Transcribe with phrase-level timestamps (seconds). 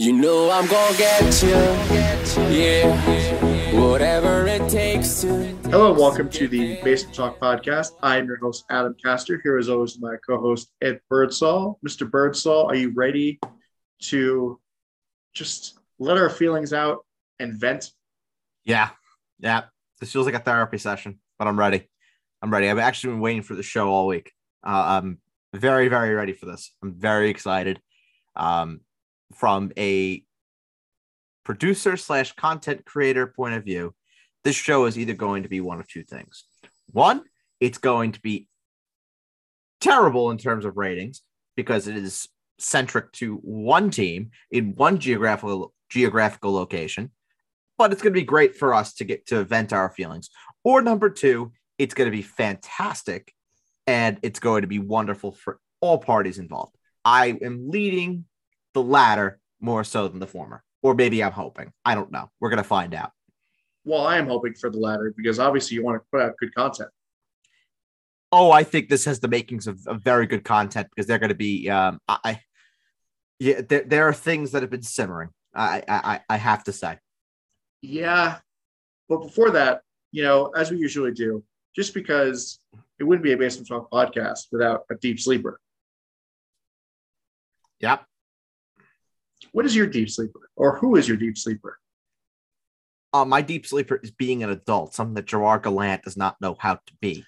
[0.00, 1.50] You know I'm gonna get you,
[2.58, 3.78] yeah.
[3.78, 5.28] Whatever it takes to.
[5.68, 7.90] Hello, and welcome to the Basement Talk podcast.
[8.02, 9.38] I'm your host, Adam Castor.
[9.42, 11.78] Here, as always, my co-host Ed Birdsall.
[11.86, 12.10] Mr.
[12.10, 13.40] Birdsall, are you ready
[14.04, 14.58] to
[15.34, 17.04] just let our feelings out
[17.38, 17.90] and vent?
[18.64, 18.88] Yeah,
[19.38, 19.64] yeah.
[20.00, 21.90] This feels like a therapy session, but I'm ready.
[22.40, 22.70] I'm ready.
[22.70, 24.32] I've actually been waiting for the show all week.
[24.64, 25.18] Uh, I'm
[25.52, 26.72] very, very ready for this.
[26.82, 27.82] I'm very excited.
[28.34, 28.80] Um,
[29.32, 30.24] from a
[31.44, 33.94] producer slash content creator point of view,
[34.44, 36.44] this show is either going to be one of two things.
[36.90, 37.22] One,
[37.60, 38.48] it's going to be
[39.80, 41.22] terrible in terms of ratings
[41.56, 47.10] because it is centric to one team in one geographical geographical location,
[47.76, 50.30] but it's going to be great for us to get to vent our feelings.
[50.62, 53.32] Or number two, it's going to be fantastic
[53.86, 56.76] and it's going to be wonderful for all parties involved.
[57.04, 58.26] I am leading
[58.74, 60.62] the latter more so than the former.
[60.82, 61.72] Or maybe I'm hoping.
[61.84, 62.30] I don't know.
[62.40, 63.12] We're going to find out.
[63.84, 66.54] Well, I am hoping for the latter because obviously you want to put out good
[66.54, 66.90] content.
[68.32, 71.30] Oh, I think this has the makings of, of very good content because they're going
[71.30, 71.68] to be.
[71.68, 72.40] Um, I,
[73.38, 75.30] yeah, there, there are things that have been simmering.
[75.54, 76.98] I, I, I have to say.
[77.82, 78.38] Yeah,
[79.08, 79.80] but before that,
[80.12, 81.42] you know, as we usually do,
[81.74, 82.60] just because
[82.98, 85.58] it wouldn't be a Basement Talk podcast without a deep sleeper.
[87.80, 88.04] Yep.
[89.52, 91.78] What is your deep sleeper, or who is your deep sleeper?
[93.12, 96.56] Uh, my deep sleeper is being an adult, something that Gerard Gallant does not know
[96.58, 97.24] how to be.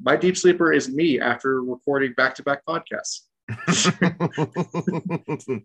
[0.00, 3.22] My deep sleeper is me after recording back to back podcasts.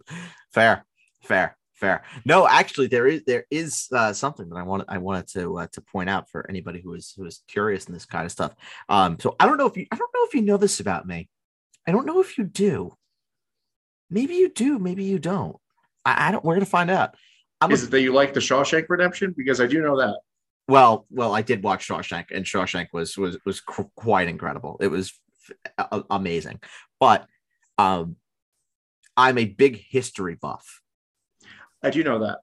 [0.52, 0.86] fair,
[1.24, 2.04] fair, fair.
[2.26, 5.68] No, actually, there is there is uh, something that I wanted I wanted to uh,
[5.74, 8.54] to point out for anybody who is who is curious in this kind of stuff.
[8.90, 11.08] Um, so I don't know if you I don't know if you know this about
[11.08, 11.30] me.
[11.88, 12.98] I don't know if you do.
[14.10, 14.80] Maybe you do.
[14.80, 15.58] Maybe you don't.
[16.06, 16.44] I, I don't.
[16.44, 17.16] We're gonna find out.
[17.62, 19.34] I'm is a, it that you like the Shawshank Redemption?
[19.36, 20.20] Because I do know that.
[20.68, 24.78] well, well, I did watch Shawshank, and Shawshank was was was qu- quite incredible.
[24.80, 25.14] It was
[25.78, 26.60] f- amazing.
[27.00, 27.28] But
[27.78, 28.16] um,
[29.16, 30.82] I'm a big history buff.
[31.84, 32.40] I do know that.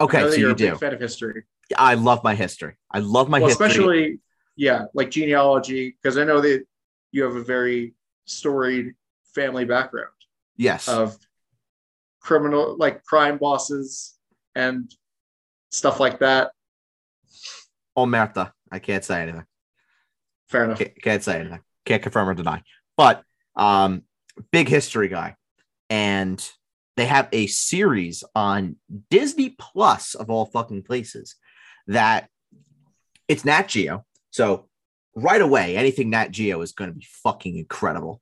[0.00, 1.44] Okay, know that so you're you a big fan of history.
[1.76, 2.74] I love my history.
[2.90, 3.66] I love my well, history.
[3.66, 4.18] especially
[4.56, 6.64] yeah, like genealogy, because I know that
[7.10, 7.94] you have a very
[8.26, 8.94] storied
[9.34, 10.10] family background
[10.62, 10.88] yes.
[10.88, 11.16] of
[12.20, 14.14] criminal, like crime bosses
[14.54, 14.92] and
[15.70, 16.52] stuff like that.
[17.96, 18.52] Oh, Omerta.
[18.70, 19.44] I can't say anything.
[20.48, 20.78] Fair enough.
[20.78, 21.60] Can't, can't say anything.
[21.84, 22.62] Can't confirm or deny.
[22.96, 23.22] But
[23.56, 24.02] um,
[24.50, 25.36] big history guy,
[25.90, 26.46] and
[26.96, 28.76] they have a series on
[29.10, 31.36] Disney Plus of all fucking places
[31.86, 32.28] that
[33.28, 34.04] it's Nat Geo.
[34.30, 34.68] So
[35.14, 38.20] right away, anything Nat Geo is going to be fucking incredible.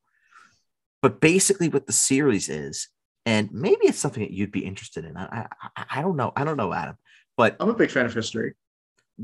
[1.02, 2.88] But basically, what the series is,
[3.26, 5.16] and maybe it's something that you'd be interested in.
[5.16, 5.46] I,
[5.76, 6.32] I, I don't know.
[6.36, 6.96] I don't know, Adam.
[7.36, 8.54] But I'm a big fan of history.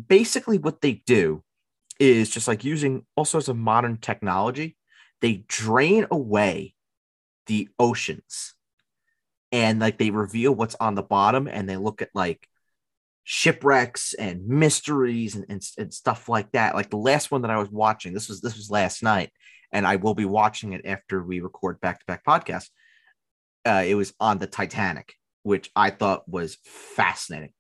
[0.09, 1.43] basically what they do
[1.99, 4.77] is just like using all sorts of modern technology
[5.23, 6.75] they drain away
[7.47, 8.55] the oceans
[9.53, 12.47] and like they reveal what's on the bottom and they look at like
[13.25, 17.57] shipwrecks and mysteries and, and, and stuff like that like the last one that i
[17.59, 19.31] was watching this was this was last night
[19.73, 22.71] and i will be watching it after we record back-to-back podcasts
[23.65, 27.53] uh, it was on the titanic which i thought was fascinating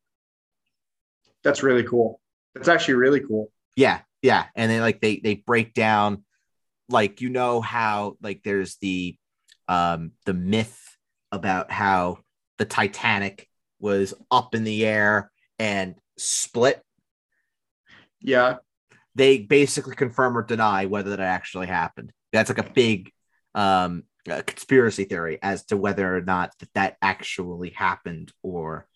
[1.47, 2.21] That's really cool.
[2.57, 3.53] That's actually really cool.
[3.77, 6.25] Yeah, yeah, and then like they they break down,
[6.89, 9.17] like you know how like there's the
[9.69, 10.77] um the myth
[11.31, 12.19] about how
[12.59, 15.31] the Titanic was up in the air
[15.61, 16.83] and split.
[18.21, 18.57] Yeah.
[19.17, 22.13] They basically confirm or deny whether that actually happened.
[22.33, 23.11] That's like a big
[23.55, 28.87] um uh, conspiracy theory as to whether or not that, that actually happened or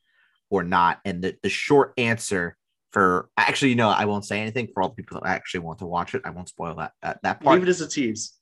[0.50, 1.00] or not.
[1.04, 2.56] And the, the short answer
[2.92, 5.78] for actually, you know, I won't say anything for all the people that actually want
[5.78, 6.22] to watch it.
[6.24, 7.54] I won't spoil that that, that part.
[7.60, 8.34] Leave it as a tease.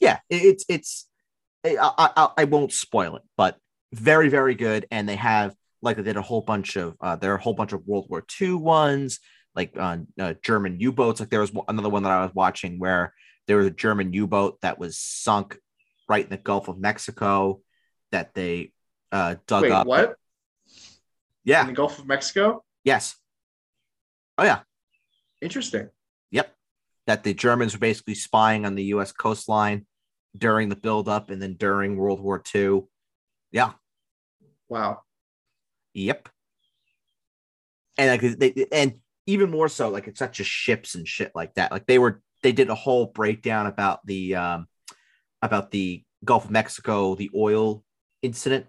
[0.00, 1.08] yeah, it- it's it's
[1.64, 1.76] I,
[2.16, 3.58] I I- won't spoil it, but
[3.92, 4.86] very very good.
[4.90, 7.54] And they have like they did a whole bunch of uh, there are a whole
[7.54, 9.18] bunch of World War II ones,
[9.58, 11.18] like uh, uh, German U boats.
[11.18, 13.12] Like there was another one that I was watching where
[13.48, 15.58] there was a German U boat that was sunk
[16.08, 17.60] right in the Gulf of Mexico
[18.12, 18.72] that they
[19.10, 19.86] uh, dug Wait, up.
[19.86, 20.14] what?
[21.44, 21.62] Yeah.
[21.62, 22.62] In the Gulf of Mexico?
[22.84, 23.16] Yes.
[24.38, 24.60] Oh yeah.
[25.42, 25.88] Interesting.
[26.30, 26.54] Yep.
[27.08, 29.10] That the Germans were basically spying on the U.S.
[29.10, 29.86] coastline
[30.36, 32.82] during the buildup and then during World War II.
[33.50, 33.72] Yeah.
[34.68, 35.02] Wow.
[35.94, 36.28] Yep.
[37.96, 41.54] And like they and even more so, like it's not just ships and shit like
[41.54, 41.70] that.
[41.70, 44.66] Like they were they did a whole breakdown about the um
[45.42, 47.84] about the Gulf of Mexico, the oil
[48.22, 48.66] incident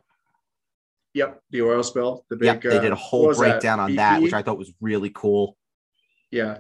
[1.14, 2.26] Yep, the oil spill.
[2.30, 2.46] The big.
[2.46, 4.58] Yep, they did uh, a whole what was that, breakdown on that, which I thought
[4.58, 5.58] was really cool.
[6.32, 6.60] yeah,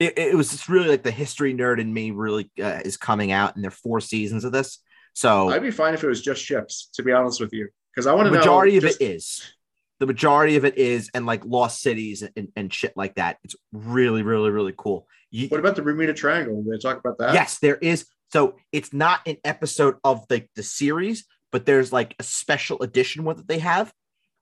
[0.00, 3.30] It, it was just really like the history nerd in me really uh, is coming
[3.30, 4.80] out, and there are four seasons of this.
[5.12, 6.90] So I'd be fine if it was just ships.
[6.94, 8.38] To be honest with you, because I want to know.
[8.38, 9.54] majority of just- it is.
[10.00, 13.38] The majority of it is, and like lost cities and, and shit like that.
[13.44, 15.06] It's really, really, really cool.
[15.30, 16.62] You, What about the Bermuda Triangle?
[16.62, 17.34] Did they talk about that?
[17.34, 18.06] yes, there is.
[18.32, 23.24] So it's not an episode of the, the series, but there's like a special edition
[23.24, 23.92] one that they have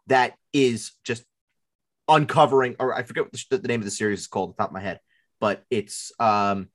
[0.07, 1.25] that is just
[2.09, 4.71] uncovering, or I forget what the, the name of the series is called, the top
[4.71, 5.01] of my head,
[5.41, 6.69] but it's um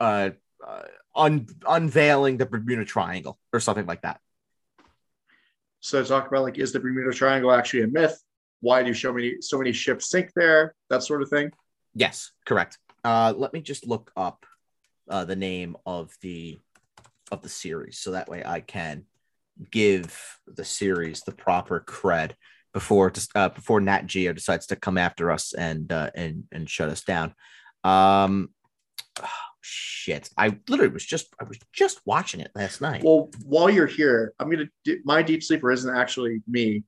[0.00, 0.30] uh,
[0.66, 0.82] uh
[1.14, 4.20] un, unveiling the Bermuda Triangle or something like that.
[5.80, 8.20] So talk about like, is the Bermuda Triangle actually a myth?
[8.60, 10.74] Why do so many so many ships sink there?
[10.90, 11.52] That sort of thing.
[11.94, 12.78] Yes, correct.
[13.04, 14.44] Uh, let me just look up
[15.08, 16.58] uh, the name of the
[17.30, 19.04] of the series, so that way I can
[19.70, 22.32] give the series the proper cred
[22.72, 26.88] before uh, before Nat Geo decides to come after us and uh, and and shut
[26.88, 27.34] us down.
[27.84, 28.50] Um,
[29.68, 33.02] shit, I literally was just I was just watching it last night.
[33.04, 34.68] Well, while you're here, I'm gonna.
[34.84, 36.84] do, My deep sleeper isn't actually me.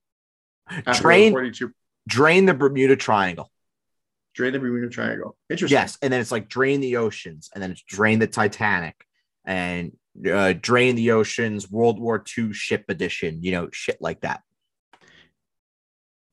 [0.94, 1.72] Drain reporting to
[2.08, 3.50] drain the Bermuda Triangle.
[4.34, 5.36] drain the Bermuda Triangle.
[5.48, 5.76] Interesting.
[5.76, 9.04] Yes, and then it's like drain the oceans, and then it's drain the Titanic,
[9.44, 9.92] and
[10.30, 14.42] uh, drain the oceans, World War II ship edition, you know, shit like that.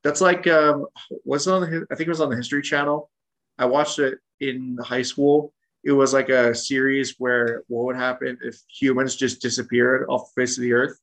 [0.04, 0.86] That's like um,
[1.24, 3.10] was it on the I think it was on the History Channel.
[3.58, 5.52] I watched it in high school.
[5.84, 10.42] It was like a series where what would happen if humans just disappeared off the
[10.42, 10.98] face of the earth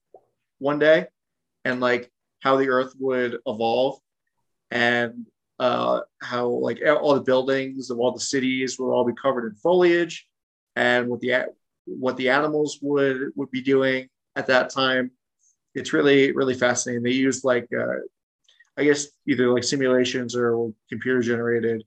[0.60, 1.08] one day,
[1.64, 2.12] and like
[2.42, 4.00] how the earth would evolve,
[4.72, 5.26] and
[5.60, 9.56] uh, how like all the buildings of all the cities would all be covered in
[9.56, 10.28] foliage,
[10.76, 11.46] and what the
[11.86, 15.12] what the animals would would be doing at that time.
[15.74, 17.04] It's really really fascinating.
[17.04, 18.00] They used like uh,
[18.78, 21.84] I guess either like simulations or computer generated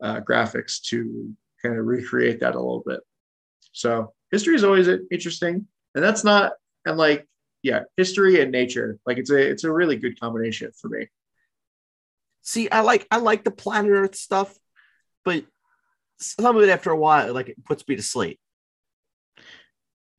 [0.00, 3.00] uh, graphics to kind of recreate that a little bit.
[3.72, 6.52] So history is always interesting, and that's not
[6.84, 7.26] and like
[7.62, 11.08] yeah, history and nature like it's a it's a really good combination for me.
[12.42, 14.56] See, I like I like the planet Earth stuff,
[15.24, 15.44] but
[16.18, 18.40] some of it after a while, like it puts me to sleep.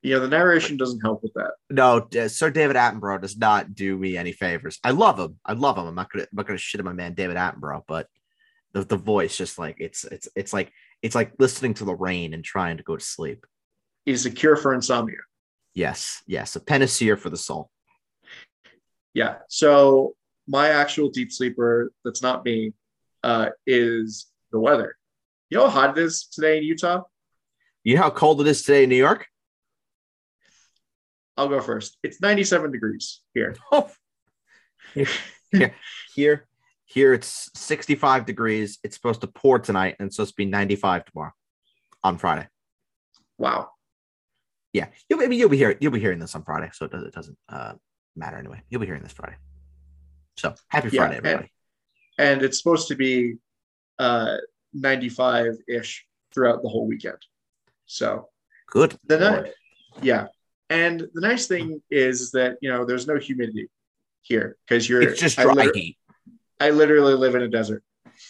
[0.02, 1.52] Yeah, the narration doesn't help with that.
[1.70, 4.80] No, uh, Sir David Attenborough does not do me any favors.
[4.82, 5.40] I love him.
[5.46, 5.88] I love him.
[5.88, 8.08] I'm not gonna I'm not gonna shit on my man David Attenborough, but
[8.74, 12.34] the, the voice just like it's it's it's like it's like listening to the rain
[12.34, 13.46] and trying to go to sleep.
[14.06, 15.18] Is a cure for insomnia.
[15.74, 17.69] Yes, yes, a panacea for the soul.
[19.13, 19.36] Yeah.
[19.50, 20.16] So
[20.48, 22.74] my actual deep sleeper that's not me
[23.24, 24.96] uh, is the weather.
[25.50, 27.04] You know how hot it is today in Utah?
[27.84, 29.28] You know how cold it is today in New York?
[31.38, 31.98] I'll go first.
[32.04, 33.56] It's 97 degrees here.
[33.72, 33.90] Oh,
[34.94, 35.07] here,
[35.52, 35.75] here,
[36.13, 36.48] here,
[36.90, 38.80] here it's 65 degrees.
[38.84, 41.32] It's supposed to pour tonight and it's supposed to be 95 tomorrow
[42.04, 42.48] on Friday.
[43.38, 43.70] Wow.
[44.74, 46.92] Yeah, you'll, I mean, you'll be hearing you'll be hearing this on Friday, so it,
[46.92, 47.74] does, it doesn't uh,
[48.16, 48.62] matter anyway.
[48.70, 49.36] You'll be hearing this Friday.
[50.38, 51.52] So happy Yeah, Friday, everybody.
[52.18, 53.36] And it's supposed to be
[53.98, 54.38] uh,
[54.74, 57.18] 95 ish throughout the whole weekend.
[57.86, 58.30] So,
[58.68, 58.98] Good.
[59.06, 59.52] the Lord.
[60.02, 60.28] yeah.
[60.70, 63.70] And the nice thing is that, you know, there's no humidity
[64.22, 65.98] here because you're, It's just dry heat.
[66.60, 67.83] I literally live in a desert.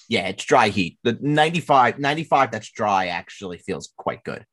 [0.08, 1.00] Yeah, it's dry heat.
[1.04, 4.46] The 95, 95 that's dry actually feels quite good.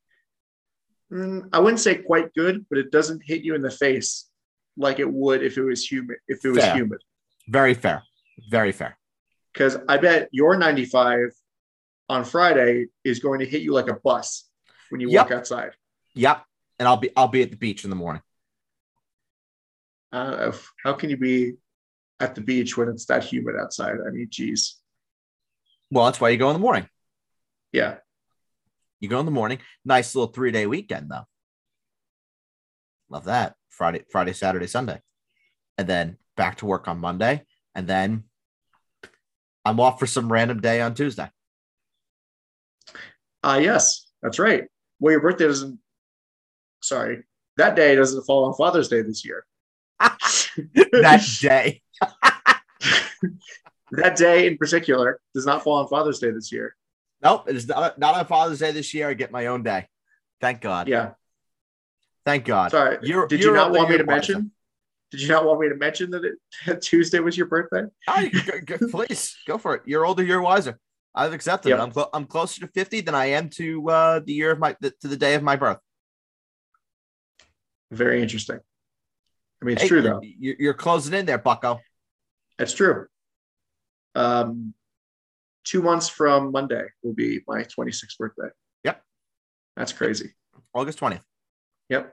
[1.12, 4.29] Mm, I wouldn't say quite good, but it doesn't hit you in the face
[4.77, 6.19] like it would if it was humid.
[6.29, 6.75] If it was Fair.
[6.77, 7.00] humid,
[7.49, 8.03] Very fair.
[8.50, 8.99] Very fair.
[9.53, 11.31] because I bet your 95
[12.09, 14.49] on Friday is going to hit you like a bus
[14.91, 15.25] when you Yep.
[15.31, 15.73] walk outside.
[16.15, 16.45] Yep.
[16.79, 18.23] And I'll be I'll be at the beach in the morning.
[20.12, 21.55] Uh, how can you be
[22.21, 23.97] at the beach when it's that humid outside?
[24.07, 24.81] I mean, geez.
[25.91, 26.89] Well, that's why you go in the morning.
[27.73, 27.97] Yeah.
[29.01, 29.59] You go in the morning.
[29.85, 31.27] Nice little three day weekend though.
[33.09, 33.55] Love that.
[33.69, 35.01] Friday, Friday, Saturday, Sunday.
[35.79, 37.45] And then back to work on Monday.
[37.75, 38.25] And then
[39.65, 41.29] I'm off for some random day on Tuesday.
[43.43, 44.65] Uh, yes, that's right.
[44.99, 45.79] Well, your birthday doesn't,
[46.83, 47.25] sorry,
[47.59, 49.45] that day doesn't fall on Father's Day this year.
[49.99, 51.83] that day.
[53.93, 56.75] that day in particular does not fall on Father's Day this year.
[57.23, 59.09] Nope, it is not, not on Father's Day this year.
[59.09, 59.88] I get my own day.
[60.41, 60.88] Thank God.
[60.88, 61.12] Yeah.
[62.25, 62.71] Thank God.
[62.73, 62.99] Sorry.
[63.03, 64.50] You're- Did you're you not want me to mention?
[65.12, 66.35] Did you not want me to mention that, it,
[66.67, 67.85] that Tuesday was your birthday?
[68.07, 69.83] Go- go- please go for it.
[69.87, 70.79] You're older, you're wiser.
[71.15, 71.79] I've accepted Yep.
[71.79, 71.83] it.
[71.83, 74.76] I'm clo- I'm closer to 50 than I am to uh, the year of my
[74.81, 75.79] the, to the day of my birth.
[77.91, 78.59] Very interesting.
[79.61, 80.21] I mean, it's Hey, true though.
[80.23, 81.81] you- You're closing in there, Bucko.
[82.59, 83.07] That's true.
[84.15, 84.75] Um,
[85.65, 88.49] two months from Monday will be my 26th birthday.
[88.85, 89.03] Yep.
[89.77, 90.35] That's crazy.
[90.75, 91.25] August 20th.
[91.89, 92.13] Yep.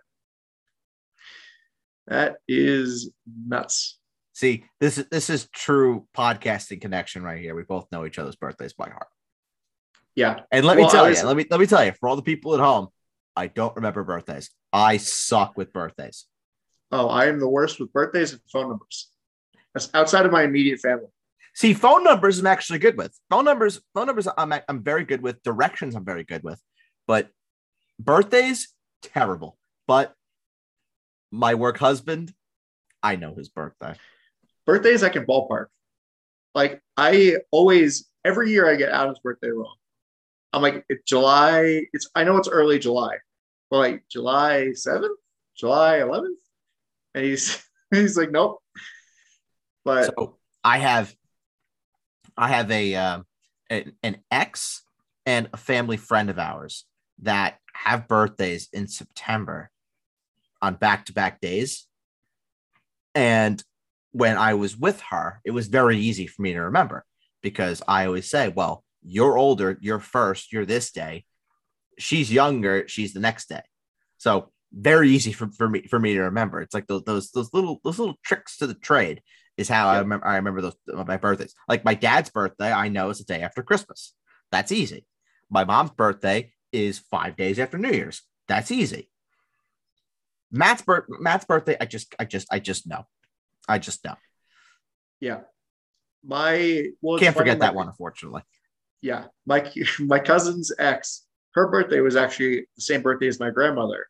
[2.08, 4.00] That is nuts.
[4.34, 7.56] See, this is this is true podcasting connection right here.
[7.56, 9.08] We both know each other's birthdays by heart.
[10.16, 10.42] Yeah.
[10.52, 12.16] And let Well, me tell was- you, let me let me tell you, for all
[12.16, 12.88] the people at home,
[13.36, 14.50] I don't remember birthdays.
[14.74, 16.26] I suck with birthdays.
[16.94, 19.10] Oh, I am the worst with birthdays and phone numbers.
[19.74, 21.08] That's outside of my immediate family.
[21.56, 23.20] See, phone numbers I'm actually good with.
[23.32, 25.42] Phone numbers, phone numbers I'm I'm very good with.
[25.42, 26.62] Directions I'm very good with.
[27.08, 27.30] But
[28.00, 28.70] birthdays,
[29.02, 29.58] terrible.
[29.88, 30.14] But
[31.32, 32.32] my work husband,
[33.02, 33.96] I know his birthday.
[34.68, 35.68] Birthdays I can ballpark.
[36.54, 39.78] Like I always every year I get Adam's birthday wrong.
[40.54, 41.88] I'm like it's July.
[41.92, 43.18] It's I know it's early July,
[43.72, 45.10] but like July 7th,
[45.58, 46.43] July 11th,
[47.13, 48.60] and he's he's like nope.
[49.86, 51.13] But So I have,
[52.38, 53.25] I have a um,
[53.70, 54.84] an, an ex
[55.25, 56.86] and a family friend of ours
[57.22, 59.70] that have birthdays in September
[60.62, 61.86] on back to back days,
[63.13, 63.62] and
[64.12, 67.03] when I was with her, it was very easy for me to remember
[67.41, 71.25] because I always say, "Well, you're older, you're first, you're this day.
[72.00, 73.63] She's younger, she's the next day."
[74.17, 76.62] So very easy for, for me for me to remember.
[76.62, 79.22] It's like those those those little those little tricks to the trade
[79.58, 81.53] is how I remember I remember those uh, my birthdays.
[81.68, 84.13] Like my dad's birthday, I know is the day after Christmas.
[84.51, 85.06] That's easy.
[85.50, 88.24] My mom's birthday is five days after New Year's.
[88.48, 89.10] That's easy.
[90.51, 93.06] Matt's birth Matt's birthday, I just I just I just know.
[93.68, 94.15] I just know.
[95.20, 95.42] yeah,
[96.25, 98.42] my well, Can't forget that my- one, unfortunately.
[99.01, 101.25] yeah my my cousin's ex
[101.56, 104.08] her birthday was actually the same birthday as my grandmother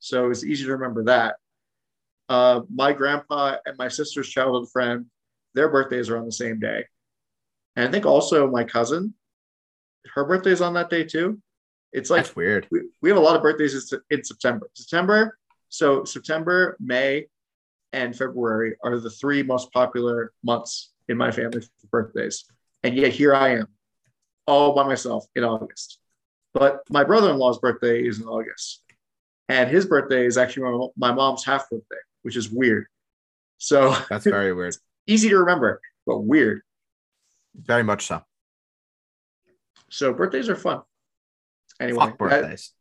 [0.00, 1.36] so it was easy to remember that.
[2.28, 5.06] Uh, my grandpa and my sister's childhood friend
[5.54, 6.84] their birthdays are on the same day.
[7.76, 9.14] And i think also my cousin
[10.14, 11.40] her birthday's on that day too.
[11.92, 12.66] It's like That's weird.
[12.70, 14.70] we, we have a lot of birthdays in, in september.
[14.74, 15.38] September
[15.68, 17.26] so september may
[17.92, 22.44] and february are the three most popular months in my family for birthdays.
[22.82, 23.66] And yet here i am
[24.46, 25.98] all by myself in August.
[26.52, 28.82] But my brother-in-law's birthday is in August,
[29.50, 32.86] and his birthday is actually my, mom's half birthday, which is weird.
[33.58, 34.76] So That's very weird.
[35.06, 36.62] easy to remember, but weird.
[37.54, 38.22] Very much so.
[39.90, 40.82] So birthdays are fun.
[41.80, 42.72] Anyway, Fuck that- birthdays.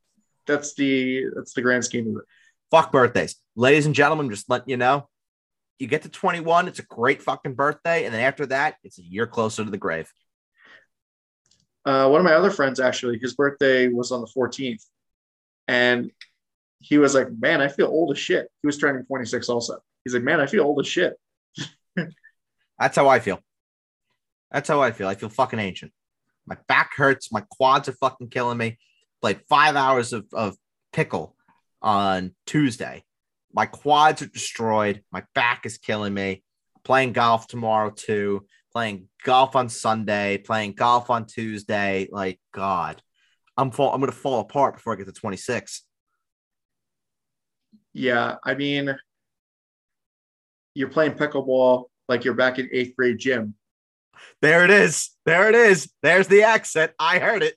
[0.46, 2.24] that's the that's the grand scheme of it.
[2.72, 3.36] Fuck birthdays.
[3.56, 5.10] Ladies and gentlemen, just letting you know,
[5.80, 8.06] you get to 21, it's a great fucking birthday.
[8.06, 10.12] And then after that, it's a year closer to the grave.
[11.86, 14.84] Uh, one of my other friends actually, his birthday was on the 14th,
[15.68, 16.12] and
[16.80, 19.80] he was like, "Man, I feel old as shit." He was turning 26 also.
[20.04, 21.20] He's like, "Man, I feel old as shit."
[22.80, 23.40] That's how I feel.
[24.52, 25.08] That's how I feel.
[25.08, 25.92] I feel fucking ancient.
[26.46, 27.32] My back hurts.
[27.32, 28.80] My quads are fucking killing me.
[29.22, 30.58] Played five hours of, of
[30.94, 31.36] pickle
[31.82, 33.04] on Tuesday.
[33.54, 35.04] My quads are destroyed.
[35.12, 36.44] My back is killing me.
[36.84, 38.46] Playing golf tomorrow too.
[38.72, 40.38] Playing golf on Sunday.
[40.38, 42.08] Playing golf on Tuesday.
[42.12, 43.02] Like God,
[43.58, 43.94] I'm fall.
[43.94, 45.84] I'm gonna fall apart before I get to 26.
[47.94, 48.96] Yeah, I mean,
[50.74, 53.56] you're playing pickleball like you're back in eighth grade gym.
[54.42, 55.12] There it is.
[55.26, 55.92] There it is.
[56.02, 56.92] There's the accent.
[57.00, 57.56] I heard it.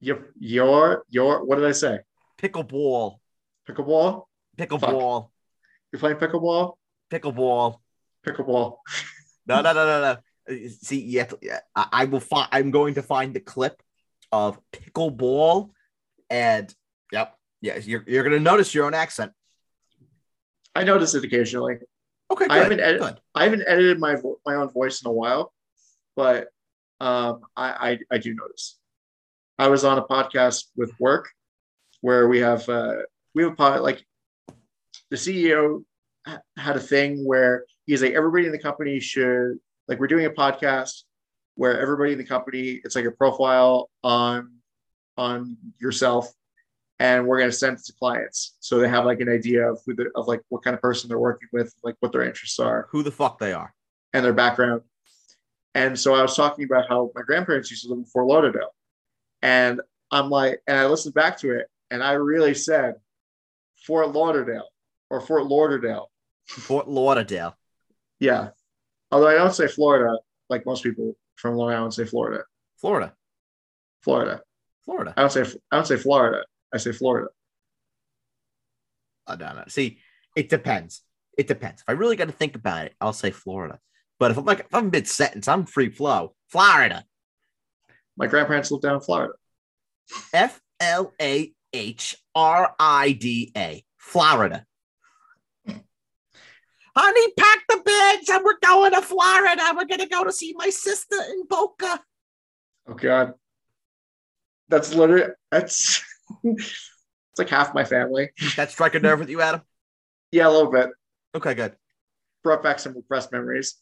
[0.00, 2.00] You're, you're, you're, what did I say?
[2.40, 3.16] Pickleball.
[3.68, 4.24] Pickleball?
[4.56, 5.30] Pickleball.
[5.92, 6.74] You're playing pickleball?
[7.10, 7.78] Pickleball.
[8.26, 8.76] Pickleball.
[9.46, 10.00] No, no, no, no,
[10.48, 10.68] no.
[10.68, 11.30] See, yeah,
[11.74, 12.48] I, I will find.
[12.52, 13.82] I'm going to find the clip
[14.30, 15.70] of pickleball,
[16.30, 16.74] and
[17.12, 19.32] yep, yeah, you're you're gonna notice your own accent.
[20.74, 21.78] I notice it occasionally.
[22.30, 22.50] Okay, good.
[22.52, 23.20] I haven't edit- good.
[23.34, 25.52] I haven't edited my vo- my own voice in a while,
[26.16, 26.48] but
[27.00, 28.78] um, I, I I do notice.
[29.58, 31.30] I was on a podcast with work
[32.00, 32.96] where we have uh,
[33.34, 34.04] we have a pod like
[35.10, 35.84] the CEO
[36.26, 40.26] ha- had a thing where he's like everybody in the company should like we're doing
[40.26, 41.02] a podcast
[41.56, 44.52] where everybody in the company it's like a profile on
[45.16, 46.32] on yourself
[47.00, 49.80] and we're going to send it to clients so they have like an idea of
[49.86, 52.58] who the, of like what kind of person they're working with like what their interests
[52.58, 53.74] are Who the fuck they are?
[54.14, 54.82] and their background.
[55.74, 58.74] And so I was talking about how my grandparents used to live in Fort Lauderdale.
[59.42, 62.94] And I'm like, and I listened back to it and I really said
[63.86, 64.68] Fort Lauderdale
[65.10, 66.10] or Fort Lauderdale.
[66.46, 67.56] Fort Lauderdale.
[68.18, 68.48] Yeah.
[69.12, 70.16] Although I don't say Florida
[70.48, 72.44] like most people from Long Island say Florida.
[72.78, 73.12] Florida.
[74.02, 74.40] Florida.
[74.84, 75.12] Florida.
[75.16, 76.44] I don't say I don't say Florida.
[76.72, 77.28] I say Florida.
[79.26, 79.64] I don't know.
[79.68, 79.98] See,
[80.36, 81.02] it depends.
[81.36, 81.82] It depends.
[81.82, 83.78] If I really got to think about it, I'll say Florida.
[84.18, 86.34] But if I'm like if I'm mid sentence, I'm free flow.
[86.48, 87.04] Florida.
[88.16, 89.34] My grandparents lived down in Florida.
[90.32, 93.84] F L A H R I D A.
[93.98, 94.64] Florida.
[96.96, 99.62] Honey, pack the bags and we're going to Florida.
[99.76, 102.00] We're gonna go to see my sister in Boca.
[102.88, 103.34] Oh God,
[104.68, 106.02] that's literally that's
[106.44, 106.90] it's
[107.38, 108.30] like half my family.
[108.56, 109.62] That strike a nerve with you, Adam?
[110.30, 110.90] Yeah, a little bit.
[111.34, 111.76] Okay, good.
[112.42, 113.76] Brought back some repressed memories.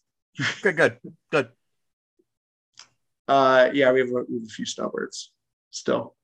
[0.63, 0.99] Good, good,
[1.31, 1.49] good.
[3.29, 5.33] Uh, yeah, we have, a, we have a few snowbirds
[5.71, 6.15] still.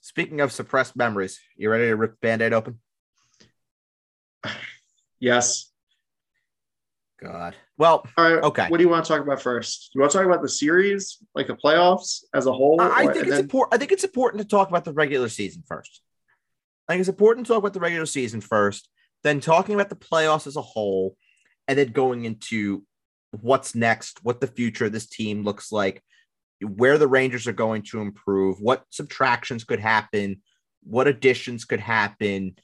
[0.00, 2.80] Speaking of suppressed memories, you ready to rip band-aid open?
[5.20, 5.72] Yes.
[7.24, 7.56] God.
[7.78, 8.42] Well, All right.
[8.44, 8.68] Okay.
[8.68, 9.90] What do you want to talk about first?
[9.92, 12.80] Do you want to talk about the series, like the playoffs as a whole?
[12.80, 13.74] I I or- think it's then- important.
[13.74, 16.00] I think it's important to talk about the regular season first.
[16.88, 18.88] I think it's important to talk about the regular season first,
[19.22, 21.16] then talking about the playoffs as a whole,
[21.66, 22.84] and then going into
[23.40, 26.02] what's next, what the future of this team looks like,
[26.60, 30.42] where the Rangers are going to improve, what subtractions could happen,
[30.82, 32.56] what additions could happen,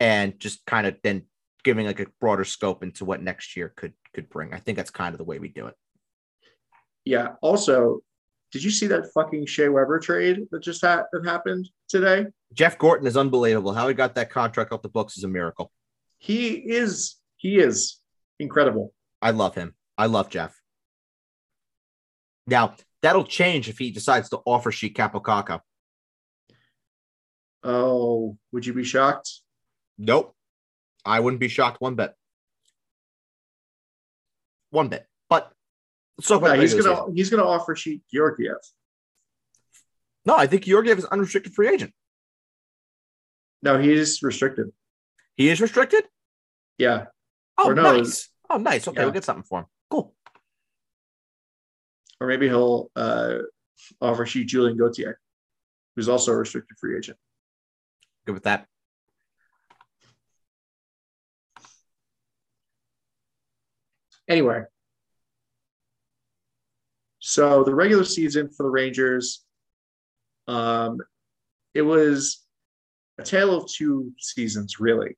[0.00, 1.22] and just kind of then
[1.64, 4.52] giving like a broader scope into what next year could could bring.
[4.52, 5.74] I think that's kind of the way we do it.
[7.04, 7.28] Yeah.
[7.40, 8.00] Also,
[8.52, 12.26] did you see that fucking Shea Weber trade that just ha- that happened today?
[12.52, 13.72] Jeff Gorton is unbelievable.
[13.72, 15.70] How he got that contract off the books is a miracle.
[16.18, 18.00] He is he is
[18.40, 18.92] incredible.
[19.22, 19.74] I love him.
[19.96, 20.60] I love Jeff.
[22.46, 25.60] Now that'll change if he decides to offer sheet Kapokaka.
[27.62, 29.30] Oh, would you be shocked?
[29.98, 30.34] Nope.
[31.04, 32.12] I wouldn't be shocked one bit.
[34.70, 35.06] One bit.
[35.28, 35.52] But
[36.28, 37.16] No, he's gonna season.
[37.16, 38.56] he's gonna offer sheet Georgiev.
[40.24, 41.92] No, I think Georgiev is unrestricted free agent.
[43.62, 44.72] No, he's restricted.
[45.36, 46.04] He is restricted.
[46.76, 47.06] Yeah.
[47.56, 48.28] Oh, no, nice.
[48.50, 48.86] Oh, nice.
[48.86, 49.04] Okay, yeah.
[49.04, 49.66] we'll get something for him.
[49.90, 50.14] Cool.
[52.20, 53.38] Or maybe he'll uh,
[54.00, 55.18] offer sheet Julien Gauthier,
[55.96, 57.18] who's also a restricted free agent.
[58.26, 58.66] Good with that.
[64.28, 64.62] Anyway,
[67.18, 69.44] so the regular season for the Rangers,
[70.46, 71.00] um,
[71.74, 72.44] it was
[73.18, 75.16] a tale of two seasons, really,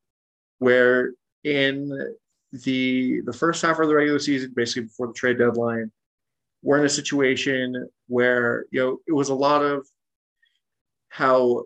[0.58, 1.12] where
[1.44, 2.14] in
[2.52, 5.90] the the first half of the regular season, basically before the trade deadline,
[6.62, 9.86] we're in a situation where you know it was a lot of
[11.08, 11.64] how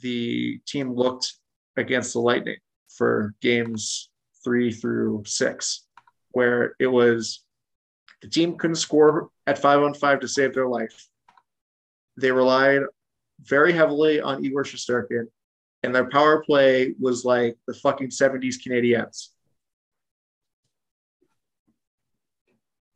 [0.00, 1.34] the team looked
[1.76, 4.10] against the Lightning for games
[4.44, 5.86] three through six,
[6.32, 7.44] where it was
[8.22, 11.08] the team couldn't score at five on five to save their life.
[12.16, 12.82] They relied
[13.40, 15.26] very heavily on Igor Shesterkin,
[15.82, 19.28] and their power play was like the fucking 70s Canadiens.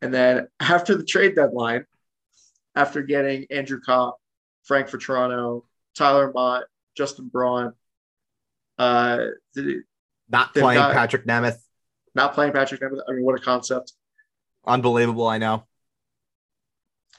[0.01, 1.85] And then after the trade deadline,
[2.75, 4.17] after getting Andrew Copp,
[4.63, 5.63] Frank Vatrano,
[5.95, 7.73] Tyler Motte, Justin Braun,
[8.77, 9.81] uh, the,
[10.29, 11.57] Not playing got- Patrik Nemeth.
[12.17, 12.81] Not playing Patrik.
[12.81, 13.93] I mean, what a concept.
[14.65, 15.65] Unbelievable, I know.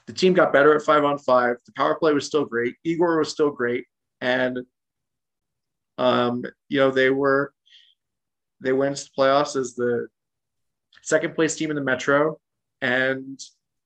[0.07, 1.55] The team got better at five on five.
[1.65, 2.75] The power play was still great.
[2.83, 3.85] Igor was still great,
[4.19, 4.59] and
[5.97, 7.53] um, you know they were
[8.59, 10.09] they went to the playoffs as the
[11.01, 12.37] second place team in the Metro,
[12.81, 13.39] and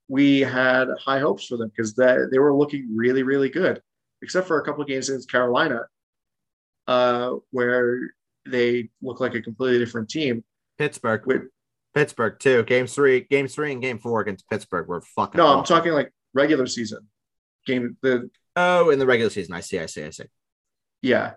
[0.08, 3.84] we had high hopes for them because they they were looking really really good,
[4.23, 5.82] except for a couple of games against Carolina,
[6.88, 8.15] uh, where
[8.47, 10.43] they look like a completely different team.
[10.78, 11.26] Pittsburgh.
[11.26, 11.44] With
[11.94, 12.64] Pittsburgh too.
[12.64, 15.38] Game three, game three, and game four against Pittsburgh were fucking.
[15.38, 17.08] no, I'm talking like regular season
[17.66, 17.98] game.
[18.02, 20.26] The Oh, in the regular season, I see, I see, I see.
[21.02, 21.34] yeah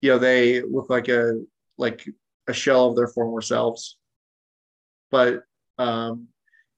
[0.00, 1.40] you know they look like a
[1.78, 2.04] like
[2.48, 3.98] a shell of their former selves
[5.12, 5.44] but
[5.78, 6.26] um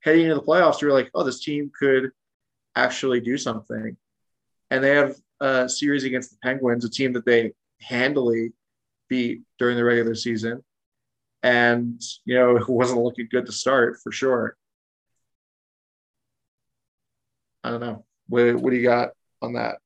[0.00, 2.10] heading into the playoffs you're like oh this team could
[2.76, 3.96] actually do something
[4.70, 8.52] and they have a series against the penguins a team that they handily
[9.08, 10.62] beat during the regular season
[11.44, 14.56] and you know it wasn't looking good to start for sure
[17.62, 19.78] i don't know what, what do you got on that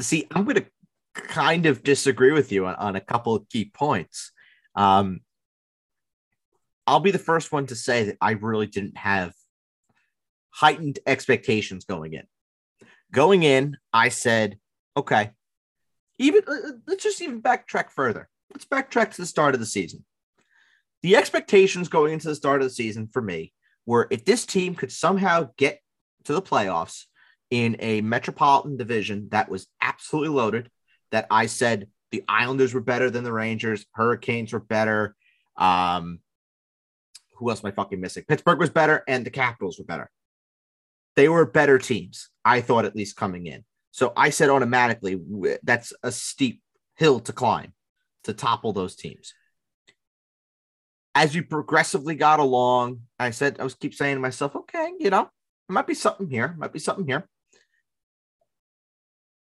[0.00, 0.66] See, I'm going to
[1.14, 4.32] kind of disagree with you on, on a couple of key points.
[4.74, 5.20] Um,
[6.86, 9.32] I'll be the first one to say that I really didn't have
[10.50, 12.22] heightened expectations going in.
[13.12, 14.58] Going in, I said,
[14.96, 15.32] okay,
[16.18, 16.42] even
[16.86, 18.28] let's just even backtrack further.
[18.52, 20.04] Let's backtrack to the start of the season.
[21.02, 23.52] The expectations going into the start of the season for me
[23.86, 25.80] were if this team could somehow get
[26.24, 27.04] to the playoffs
[27.50, 30.70] in a metropolitan division that was absolutely loaded,
[31.10, 33.86] that I said The Islanders were better than the Rangers.
[33.92, 35.16] Hurricanes were better.
[35.56, 36.20] Um,
[37.36, 38.24] who else am I fucking missing?
[38.28, 40.10] Pittsburgh was better, and the Capitals were better.
[41.16, 43.64] They were better teams, I thought, at least coming in.
[43.90, 45.20] So I said automatically
[45.62, 46.62] that's a steep
[46.96, 47.72] hill to climb
[48.30, 49.34] to topple those teams.
[51.14, 55.10] As you progressively got along, I said, I was keep saying to myself, okay, you
[55.10, 55.28] know,
[55.68, 57.28] there might be something here, might be something here.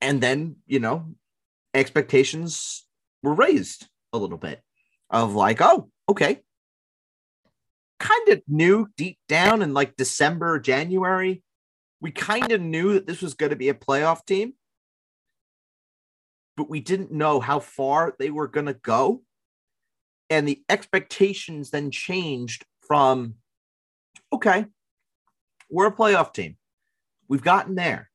[0.01, 1.14] And then, you know,
[1.75, 2.87] expectations
[3.23, 4.62] were raised a little bit
[5.11, 6.41] of like, oh, okay.
[7.99, 11.43] Kind of knew deep down in like December, January,
[12.01, 14.53] we kind of knew that this was going to be a playoff team,
[16.59, 19.23] but we didn't know how far they were going to go.
[20.29, 23.35] And the expectations then changed from,
[24.33, 24.66] okay,
[25.71, 26.57] we're a playoff team.
[27.29, 28.11] We've gotten there.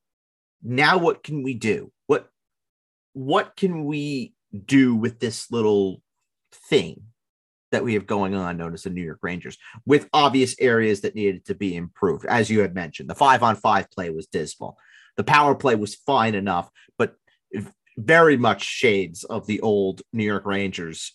[0.62, 1.90] Now what can we do?
[2.06, 2.28] What
[3.14, 4.34] what can we
[4.66, 6.02] do with this little
[6.52, 7.02] thing
[7.72, 11.14] that we have going on known as the New York Rangers with obvious areas that
[11.14, 12.26] needed to be improved.
[12.26, 14.76] As you had mentioned, the five on five play was dismal.
[15.16, 17.16] The power play was fine enough, but
[17.96, 21.12] very much shades of the old New York Rangers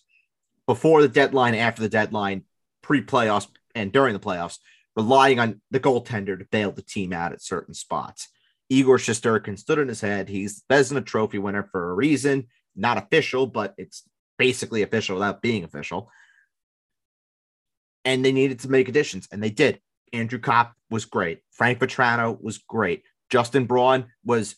[0.66, 2.44] before the deadline, after the deadline,
[2.82, 4.58] pre playoffs, and during the playoffs,
[4.96, 8.28] relying on the goaltender to bail the team out at certain spots.
[8.68, 10.28] Igor Shesterkin stood on his head.
[10.28, 14.04] He's Vezina Trophy winner for a reason, not official, but it's
[14.38, 16.10] basically official without being official.
[18.04, 19.80] And they needed to make additions, and they did.
[20.12, 21.40] Andrew Copp was great.
[21.50, 23.02] Frank Vatrano was great.
[23.28, 24.56] Justin Braun was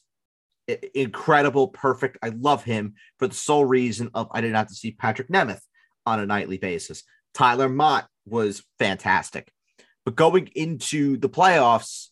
[0.95, 2.19] incredible, perfect.
[2.23, 5.63] I love him for the sole reason of I didn't have to see Patrik Nemeth
[6.07, 7.03] on a nightly basis.
[7.35, 9.53] Tyler Motte was fantastic.
[10.05, 12.09] But going into the playoffs,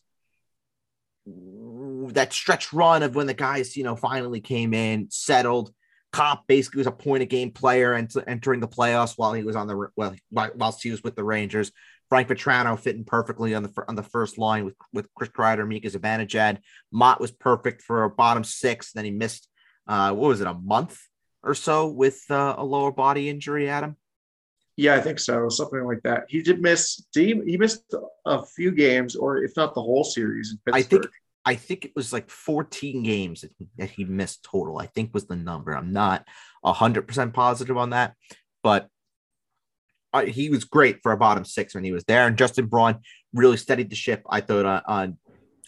[1.25, 5.73] that stretch run of when the guys, you know, finally came in, settled.
[6.11, 9.55] Copp basically was a point of game player and entering the playoffs while he was
[9.55, 11.71] on the well, whilst he was with the Rangers.
[12.11, 15.89] Frank Vatrano fitting perfectly on the on the first line with with Chris Kreider, Mika
[15.89, 16.57] Zibanejad.
[16.91, 18.91] Motte was perfect for a bottom six.
[18.91, 19.47] Then he missed
[19.87, 20.99] uh, what was it a month
[21.41, 23.69] or so with uh, a lower body injury.
[23.69, 23.95] Adam.
[24.75, 25.47] Yeah, I think so.
[25.47, 26.25] Something like that.
[26.27, 26.97] He did miss.
[27.13, 27.95] Did he, he missed
[28.25, 30.75] a few games, or if not the whole series in Pittsburgh.
[30.75, 31.13] I think
[31.45, 34.79] I think it was like 14 games that he, that he missed total.
[34.79, 35.71] I think was the number.
[35.71, 36.27] I'm not
[36.65, 38.15] hundred percent positive on that,
[38.63, 38.89] but
[40.13, 42.27] uh, he was great for a bottom six when he was there.
[42.27, 42.99] And Justin Braun
[43.33, 44.23] really steadied the ship.
[44.29, 45.17] I thought on on,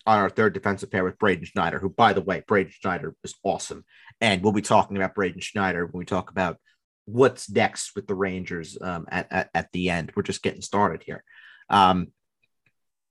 [0.06, 3.36] on our third defensive pair with Braden Schneider, who by the way, Braden Schneider is
[3.44, 3.86] awesome,
[4.22, 6.58] and we'll be talking about Braden Schneider when we talk about
[7.06, 10.12] what's next with the Rangers um, at, at at the end.
[10.16, 11.24] We're just getting started here.
[11.70, 12.08] Um,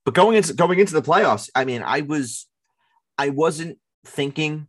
[0.05, 2.47] but going into going into the playoffs, I mean, I was
[3.17, 4.67] I wasn't thinking,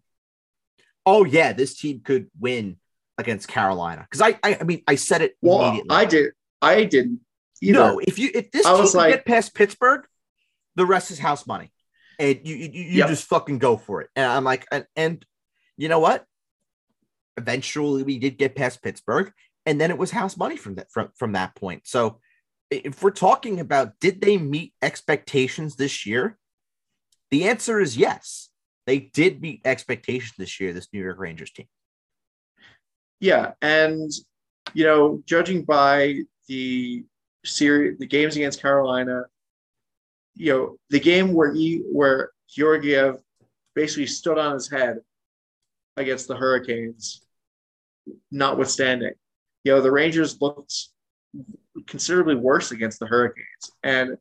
[1.05, 2.77] oh yeah, this team could win
[3.19, 5.97] against Carolina because I, I I mean I said it Well, immediately.
[5.97, 6.33] I did.
[6.65, 7.21] I didn't.
[7.63, 7.73] Either.
[7.73, 10.05] no, if you if this I team was like- get past Pittsburgh,
[10.77, 11.73] the rest is house money,
[12.19, 13.09] and you you, you Yep.
[13.09, 14.11] just fucking go for it.
[14.17, 15.25] And I'm like, and, and
[15.77, 16.25] you know what?
[17.37, 19.33] Eventually, we did get past Pittsburgh,
[19.67, 21.83] and then it was house money from that from from that point.
[21.87, 22.21] So,
[22.71, 26.39] if we're talking about did they meet expectations this year,
[27.31, 28.51] the answer is yes.
[28.87, 30.73] They did meet expectations this year.
[30.75, 31.67] This New York Rangers team.
[33.21, 34.11] Yeah, and
[34.75, 37.05] you know, judging by the
[37.45, 39.25] series, the games against Carolina,
[40.35, 43.21] you know, the game where he where Georgiev
[43.75, 44.99] basically stood on his head
[45.97, 47.25] against the Hurricanes,
[48.31, 49.13] notwithstanding,
[49.65, 50.89] you know, the Rangers looked
[51.87, 54.17] considerably worse against the Hurricanes, and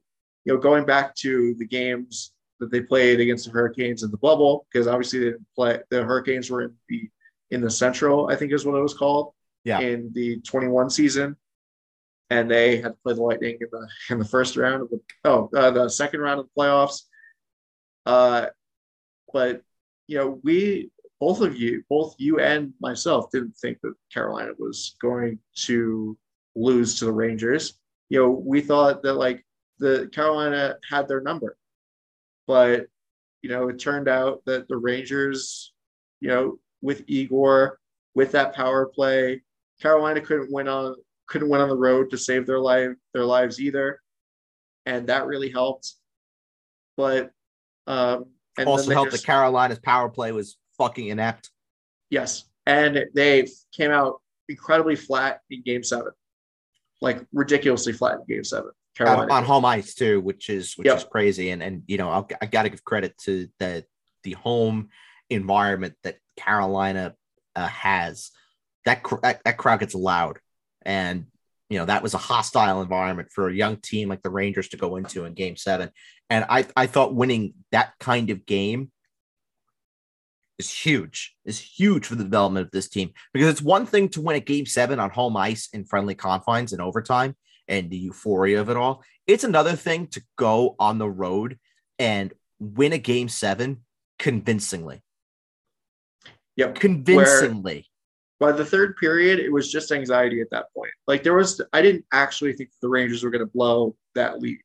[0.45, 4.17] you know, going back to the games that they played against the Hurricanes in the
[4.17, 7.09] bubble, because obviously they didn't play the Hurricanes were in the
[7.51, 9.33] in the Central, I think is what it was called.
[9.63, 9.79] Yeah.
[9.79, 11.38] In the 21 season.
[12.34, 15.00] And they had to play the Lightning in the in the first round of the
[15.24, 17.04] oh uh, the second round of the playoffs.
[18.08, 18.48] Uh,
[19.32, 19.62] but
[20.08, 24.96] you know we both of you both you and myself didn't think that Carolina was
[25.00, 26.17] going to
[26.56, 27.80] lose to the Rangers.
[28.10, 29.46] You know we thought that like
[29.78, 31.56] the Carolina had their number,
[32.48, 32.88] but
[33.43, 35.72] you know it turned out that the Rangers,
[36.19, 37.80] you know, with Igor
[38.15, 39.43] with that power play,
[39.80, 40.96] Carolina couldn't win on
[41.27, 43.99] couldn't win on the road to save their life their lives either,
[44.86, 45.93] and that really helped.
[46.97, 47.31] But
[47.88, 48.25] um,
[48.57, 51.49] and also helped just- that Carolina's power play was fucking inept.
[52.09, 56.12] Yes, and they came out incredibly flat in Game Seven,
[57.01, 58.67] like ridiculously flat in Game Seven.
[58.67, 58.73] on,
[59.07, 60.97] Carolina on home ice too, which is which Yep.
[60.97, 61.49] is crazy.
[61.49, 63.86] And and you know, I'll, I got to give credit to the
[64.23, 64.89] the home
[65.29, 67.15] environment that Carolina
[67.55, 68.31] uh, has.
[68.86, 70.39] that, cr- that that crowd gets loud,
[70.86, 71.26] and
[71.69, 74.78] you know that was a hostile environment for a young team like the Rangers to
[74.78, 75.89] go into in Game Seven.
[76.30, 78.91] And I I thought winning that kind of game
[80.60, 81.36] is huge.
[81.46, 84.39] Is huge for the development of this team because it's one thing to win a
[84.39, 87.36] Game Seven on home ice in friendly confines in overtime
[87.67, 89.04] and the euphoria of it all.
[89.26, 91.58] It's another thing to go on the road
[91.98, 93.84] and win a Game Seven
[94.19, 95.02] convincingly.
[96.56, 96.76] Yep.
[96.76, 97.88] Convincingly.
[98.43, 100.91] By the third period, it was just anxiety at that point.
[101.08, 104.60] Like there was, I didn't actually think the Rangers were going to blow that lead.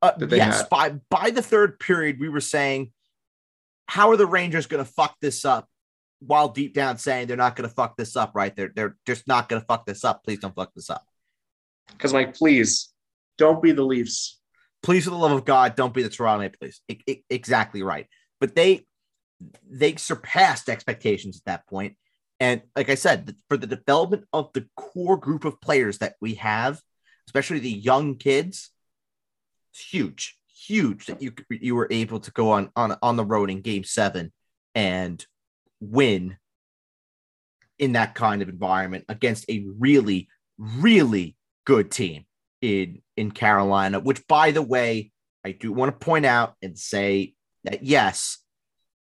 [0.00, 0.70] Uh, that yes, had.
[0.70, 2.92] by by the third period, we were saying,
[3.88, 5.68] "How are the Rangers going to fuck this up?"
[6.20, 8.56] While deep down saying they're not going to fuck this up, right?
[8.56, 10.24] They're they're just not going to fuck this up.
[10.24, 11.04] Please don't fuck this up.
[11.92, 12.88] Because, like, please
[13.36, 14.40] don't be the Leafs.
[14.82, 16.80] Please, for the love of God, don't be the Toronto Maple Leafs.
[16.90, 18.06] I- I- exactly right.
[18.40, 18.86] But they
[19.70, 21.98] they surpassed expectations at that point.
[22.40, 26.34] And like I said, for the development of the core group of players that we
[26.34, 26.80] have,
[27.28, 28.70] especially the young kids,
[29.72, 33.50] it's huge, huge that you you were able to go on on on the road
[33.50, 34.32] in Game Seven
[34.74, 35.24] and
[35.80, 36.38] win
[37.78, 42.24] in that kind of environment against a really, really good team
[42.62, 44.00] in in Carolina.
[44.00, 45.12] Which, by the way,
[45.44, 48.38] I do want to point out and say that yes,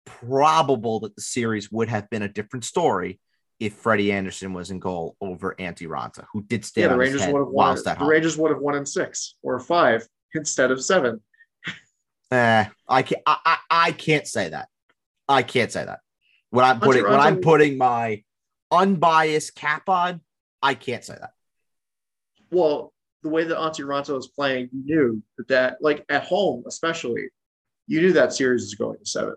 [0.05, 3.19] probable that the series would have been a different story
[3.59, 7.27] if Freddie Andersen was in goal over Antti Raanta, who did stay Yeah, the Rangers
[7.27, 7.77] would have won.
[7.83, 8.09] The home.
[8.09, 11.21] Rangers would have won in six or five instead of seven.
[12.31, 13.21] Eh, I can't.
[13.25, 14.67] I, I, I can't say that.
[15.27, 15.99] I can't say that.
[16.49, 18.23] When I'm putting when I'm putting my
[18.71, 20.21] unbiased cap on,
[20.61, 21.31] I can't say that.
[22.51, 26.63] Well, the way that Antti Raanta was playing, you knew that, that, like at home,
[26.67, 27.29] especially,
[27.87, 29.35] you knew that series was going to seven.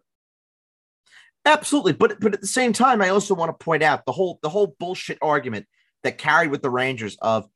[1.46, 4.40] Absolutely, but but at the same time, I also want to point out the whole
[4.42, 5.66] the whole bullshit argument
[6.02, 7.48] that carried with the Rangers of,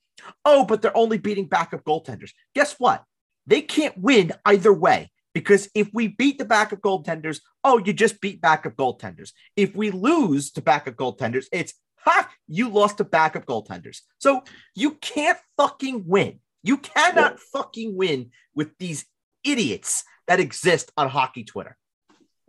[0.45, 2.31] oh, but they're only beating backup goaltenders.
[2.55, 3.05] Guess what?
[3.49, 8.21] They can't win either way because if we beat the backup goaltenders, oh, you just
[8.21, 9.33] beat backup goaltenders.
[9.57, 14.03] If we lose to backup goaltenders, it's ha, you lost to backup goaltenders.
[14.19, 14.45] So
[14.77, 16.39] you can't fucking win.
[16.63, 19.05] You cannot fucking win with these
[19.43, 21.77] idiots that exist on hockey Twitter.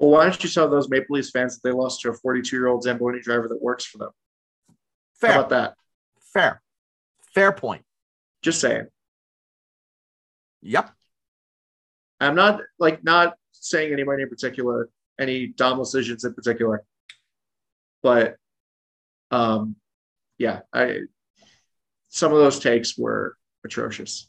[0.02, 2.56] Well, why don't you tell those Maple Leafs fans that they lost to a 42
[2.56, 4.10] year old Zamboni driver that works for them?
[5.14, 5.34] Fair.
[5.34, 5.76] How about that?
[6.34, 6.60] Fair.
[7.36, 7.84] Fair point.
[8.42, 8.88] Just saying.
[10.64, 10.90] Yep.
[12.20, 16.84] I'm not like not saying anybody in particular, any Dom decisions in particular,
[18.02, 18.38] but
[19.30, 19.76] um,
[20.40, 21.02] yeah, I
[22.10, 24.28] some of those takes were atrocious.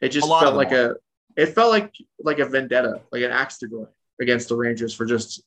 [0.00, 0.96] It just felt like them
[1.36, 3.88] a it felt like like a vendetta, like an axe to grind
[4.20, 5.42] against the Rangers for just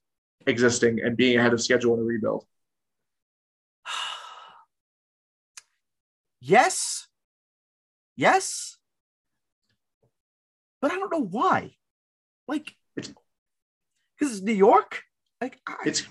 [0.46, 2.46] existing and being ahead of schedule in a rebuild.
[6.40, 7.08] Yes.
[8.16, 8.78] Yes.
[10.82, 11.76] But I don't know why.
[12.48, 13.14] Like, It's-
[14.18, 15.04] because it's New York.
[15.42, 16.04] Like, I, It's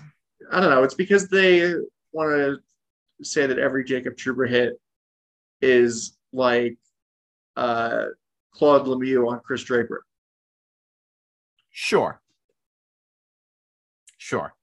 [0.51, 0.83] I don't know.
[0.83, 1.73] It's because they
[2.11, 2.57] want to
[3.25, 4.79] say that every Jacob Trouba hit
[5.61, 6.77] is like
[7.55, 8.05] uh,
[8.53, 10.05] Claude Lemieux on Chris Draper.
[11.71, 12.21] sure.
[14.27, 14.53] Sure.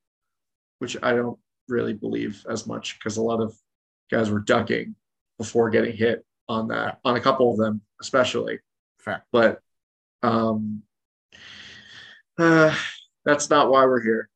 [0.78, 3.56] which I don't really believe as much because a lot of
[4.10, 4.94] guys were ducking
[5.38, 8.58] before getting hit on that, on a couple of them, especially.
[8.98, 9.24] Fair.
[9.32, 9.60] But
[10.22, 10.82] um,
[12.36, 12.76] uh,
[13.24, 14.28] that's not why we're here.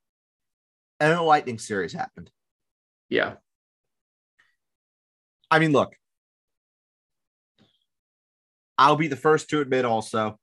[0.98, 2.30] And the Lightning series happened.
[3.10, 3.34] Yeah.
[5.50, 5.94] I mean, look,
[8.78, 10.38] I'll be the first to admit also,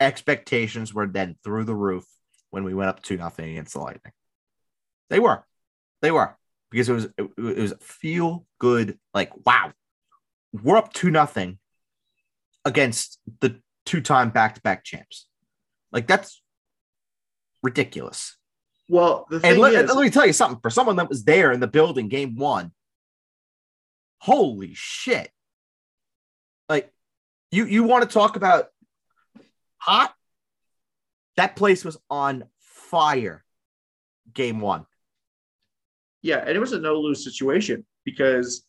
[0.00, 2.04] expectations were then through the roof
[2.50, 4.12] when we went up 2 nothing against the Lightning.
[5.10, 5.44] They were.
[6.02, 6.36] They were.
[6.70, 9.72] Because it was it, it was feel good, like, wow,
[10.52, 11.58] we're up 2 nothing
[12.64, 15.26] against the two-time back-to-back champs.
[15.92, 16.42] Like that's
[17.62, 18.36] ridiculous.
[18.88, 21.24] Well, the thing And let, is, let me tell you something for someone that was
[21.24, 22.72] there in the building game one,
[24.18, 25.30] holy shit.
[26.68, 26.92] Like,
[27.50, 28.66] you, you want to talk about
[29.78, 30.14] hot?
[31.36, 33.44] That place was on fire
[34.32, 34.86] game one.
[36.24, 38.64] Yeah, and it was a no lose situation because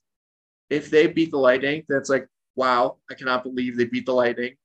[0.70, 4.56] if they beat the Lightning, that's like, wow, I cannot believe they beat the Lightning.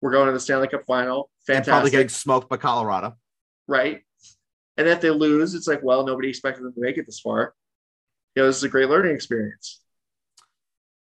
[0.00, 1.30] We're going to the Stanley Cup final.
[1.46, 1.68] Fantastic.
[1.68, 3.16] And probably getting smoked by Colorado.
[3.68, 4.00] right?
[4.76, 7.54] And if they lose, it's like, well, nobody expected them to make it this far.
[8.34, 9.80] You know, this is a great learning experience.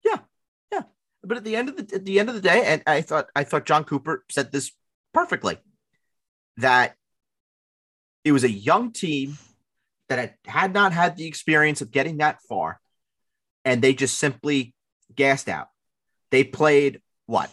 [0.04, 0.18] Yeah.
[0.72, 0.82] Yeah.
[1.24, 3.28] But at the end of the at the end of the day, and I thought
[3.36, 4.72] I thought Jon Cooper said this
[5.14, 5.60] perfectly,
[6.58, 6.96] that
[8.24, 9.38] it was a young team
[10.10, 12.80] that had, not had the experience of getting that far,
[13.64, 14.74] and they just simply
[15.16, 15.68] gassed out.
[16.32, 17.50] They played what?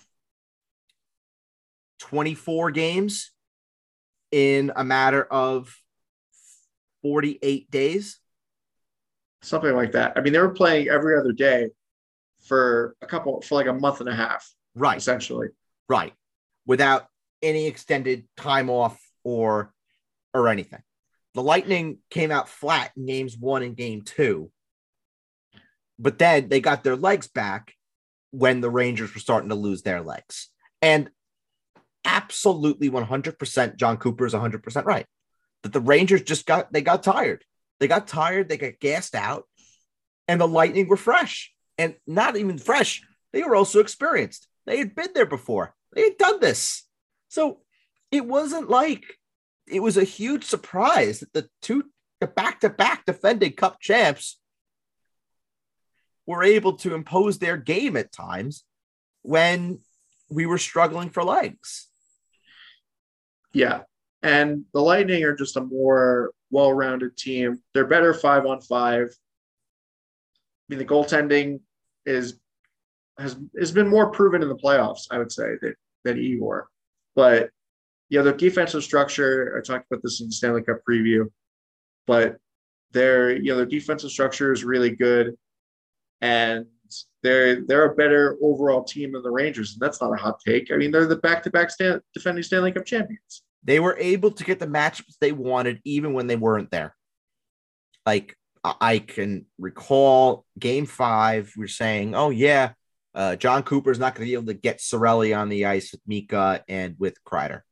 [2.00, 3.30] 24 games
[4.32, 5.74] in a matter of
[7.02, 8.18] 48 days.
[9.42, 10.12] something like that.
[10.16, 11.70] I mean, they were playing every other day
[12.46, 14.96] for a couple for like a month and a half, Right.
[14.98, 15.48] essentially.
[15.88, 16.12] Right.
[16.66, 17.06] Without
[17.42, 19.72] any extended time off or
[20.34, 20.82] or anything.
[21.36, 24.50] The Lightning came out flat in games one and game two.
[25.98, 27.74] But then they got their legs back
[28.30, 30.48] when the Rangers were starting to lose their legs.
[30.80, 31.10] And
[32.06, 35.04] absolutely 100% Jon Cooper is 100% right.
[35.62, 37.44] That the Rangers just got they got tired.
[37.80, 39.44] They got tired, they got gassed out,
[40.26, 41.52] and the Lightning were fresh.
[41.76, 43.02] And not even fresh,
[43.34, 44.48] they were also experienced.
[44.64, 45.74] They had been there before.
[45.92, 46.84] They had done this.
[47.28, 47.58] So
[48.10, 49.04] it wasn't like
[49.66, 51.84] it was a huge surprise that the two
[52.20, 54.38] the back-to-back defending cup champs
[56.26, 58.64] were able to impose their game at times
[59.22, 59.80] when
[60.30, 61.88] we were struggling for legs.
[63.52, 63.82] Yeah.
[64.22, 67.62] And the Lightning are just a more well rounded team.
[67.74, 69.08] They're better five on five.
[69.08, 71.60] I mean, the goaltending
[72.04, 72.38] is
[73.18, 75.74] has has been more proven in the playoffs, I would say, than,
[76.04, 76.68] than Igor.
[77.14, 77.50] But
[78.08, 81.26] yeah, the defensive structure, I talked about this in the Stanley Cup preview,
[82.06, 82.36] but
[82.92, 85.36] their you know their defensive structure is really good.
[86.20, 86.66] And
[87.22, 90.70] they're they're a better overall team than the Rangers, and that's not a hot take.
[90.72, 91.70] I mean, they're the back-to-back
[92.14, 93.42] defending Stanley Cup champions.
[93.64, 96.94] They were able to get the matchups they wanted even when they weren't there.
[98.04, 102.72] Like I- can recall game five, we are saying, oh, yeah,
[103.14, 106.00] uh, Jon Cooper's not going to be able to get Cirelli on the ice with
[106.06, 107.62] Mika and with Kreider.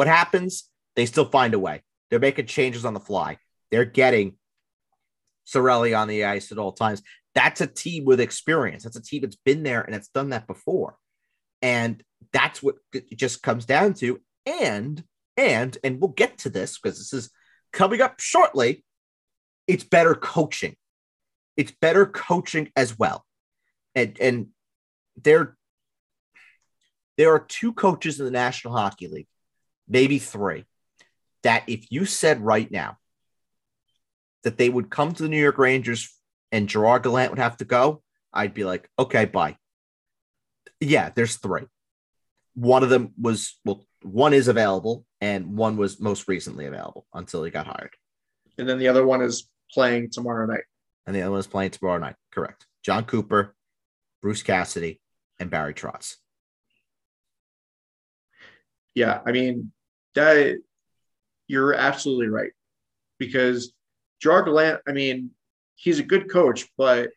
[0.00, 0.64] What happens?
[0.96, 1.82] They still find a way.
[2.08, 3.36] They're making changes on the fly.
[3.70, 4.36] They're getting
[5.46, 7.02] Cirelli on the ice at all times.
[7.34, 8.84] That's a team with experience.
[8.84, 10.96] That's a team that's been there and it's done that before.
[11.60, 14.22] And that's what it just comes down to.
[14.46, 15.04] And,
[15.36, 17.30] and, and we'll get to this because this is
[17.70, 18.82] coming up shortly.
[19.66, 20.76] It's better coaching.
[21.58, 23.26] It's better coaching as well.
[23.94, 24.46] And, and
[25.22, 25.58] there,
[27.18, 29.28] there are two coaches in the National Hockey League,
[29.90, 30.64] maybe three,
[31.42, 32.96] that if you said right now
[34.44, 36.16] that they would come to the New York Rangers
[36.52, 39.56] and Gerard Gallant would have to go, I'd be like, okay, bye.
[40.80, 41.64] Yeah, there's three.
[42.54, 47.44] One of them was, well, one is available and one was most recently available until
[47.44, 47.94] he got hired.
[48.56, 50.64] And then the other one is playing tomorrow night.
[51.06, 52.16] And the other one is playing tomorrow night.
[52.30, 52.66] Correct.
[52.82, 53.54] Jon Cooper,
[54.22, 55.00] Bruce Cassidy,
[55.38, 56.16] and Barry Trotz.
[58.94, 59.72] Yeah, I mean
[60.14, 60.58] that
[61.48, 62.52] you're absolutely right
[63.18, 63.72] because
[64.20, 65.30] Gerard Gallant, I mean,
[65.76, 67.10] he's a good coach, but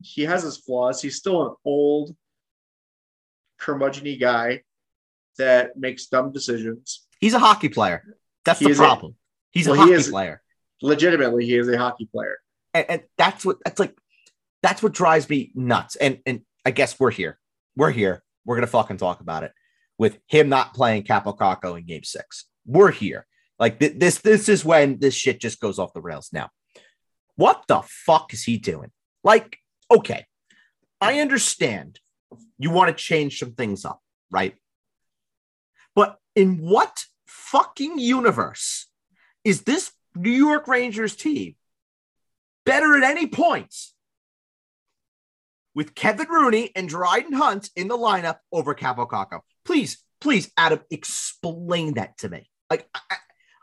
[0.00, 1.00] he has his flaws.
[1.02, 2.16] He's still an old
[3.60, 4.62] curmudgeony guy
[5.38, 7.06] that makes dumb decisions.
[7.20, 8.02] He's a hockey player.
[8.44, 9.16] That's He the is a- problem.
[9.50, 10.42] He's well, a he hockey is- player.
[10.82, 12.36] Legitimately, he is a hockey player.
[12.74, 13.96] and, and that's what that's like
[14.62, 17.38] that's what drives me nuts and and i guess we're here
[17.76, 19.52] we're here we're gonna fucking talk about it
[19.98, 22.46] with him not playing Kaapo Kakko in game six.
[22.66, 23.26] We're here.
[23.58, 26.30] Like th- this this is when this shit just goes off the rails.
[26.32, 26.50] Now
[27.36, 28.90] what the fuck is he doing?
[29.22, 29.58] Like
[29.90, 30.26] okay
[31.00, 32.00] i understand
[32.58, 34.56] you want to change some things up right?
[35.94, 38.88] But in what fucking universe
[39.44, 41.54] is this new york rangers team
[42.64, 43.94] better at any points
[45.74, 49.40] with Kevin Rooney and Dryden Hunt in the lineup over Kaapo Kakko.
[49.64, 52.50] Please, please, Adam, explain that to me.
[52.70, 53.16] Like, I,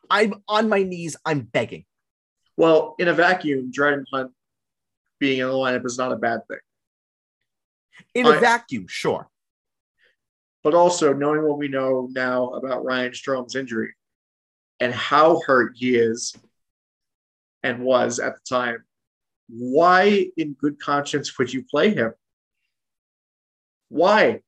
[0.09, 1.15] I'm on my knees.
[1.25, 1.85] I'm begging.
[2.57, 4.31] Well, in a vacuum, Dryden Hunt
[5.19, 6.59] being in the lineup is not a bad thing.
[8.13, 9.29] In a I- vacuum, sure.
[10.63, 13.95] But also knowing what we know now about Ryan Strome's injury
[14.79, 16.35] and how hurt he is
[17.63, 18.83] and was at the time,
[19.47, 22.13] why in good conscience would you play him?
[23.89, 24.41] Why?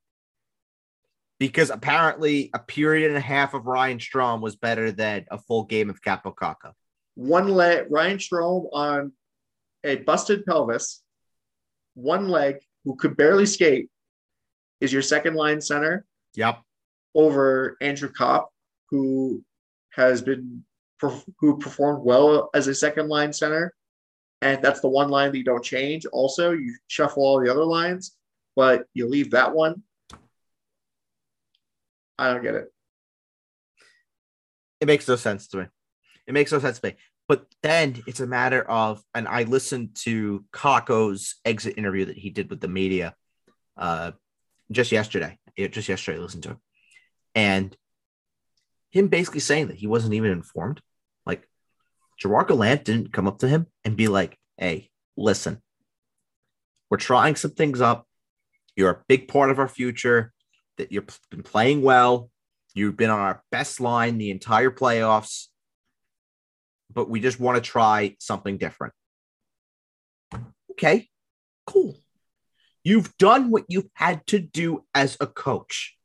[1.43, 5.65] Because apparently a period and a half of Ryan Strome was better than a full
[5.65, 6.71] game of Kaapo Kakko.
[7.15, 9.11] One leg, Ryan Strome on
[9.83, 11.03] a busted pelvis,
[11.95, 13.89] one leg, who could barely skate,
[14.79, 16.05] is your second line center.
[16.35, 16.61] Yep.
[17.13, 18.49] over Andrew Copp,
[18.89, 19.43] who
[19.89, 20.63] has been
[21.41, 23.73] who performed well as a second line center,
[24.41, 26.05] and that's the one line that you don't change.
[26.05, 28.15] Also, you shuffle all the other lines,
[28.55, 29.83] but you leave that one.
[32.17, 32.71] I don't get it.
[34.81, 35.65] It makes no sense to me.
[36.27, 36.95] It makes no sense to me.
[37.27, 42.29] But then it's a matter of, and I listened to Kakko's exit interview that he
[42.29, 43.15] did with the media
[43.77, 44.11] uh,
[44.71, 45.37] just yesterday.
[45.57, 46.57] Just yesterday, I listened to it.
[47.35, 47.75] And
[48.91, 50.81] him basically saying that he wasn't even informed.
[51.25, 51.47] Like,
[52.19, 55.61] Gerard Gallant didn't come up to him and be like, hey, listen,
[56.89, 58.05] we're trying some things up.
[58.75, 60.33] You're a big part of our future,
[60.77, 62.29] that you've been playing well.
[62.73, 65.47] You've been on our best line the entire playoffs
[66.93, 68.93] but we just want to try something different.
[70.71, 71.09] Okay,
[71.65, 71.95] cool.
[72.83, 75.95] You've done what you've had to do as a coach.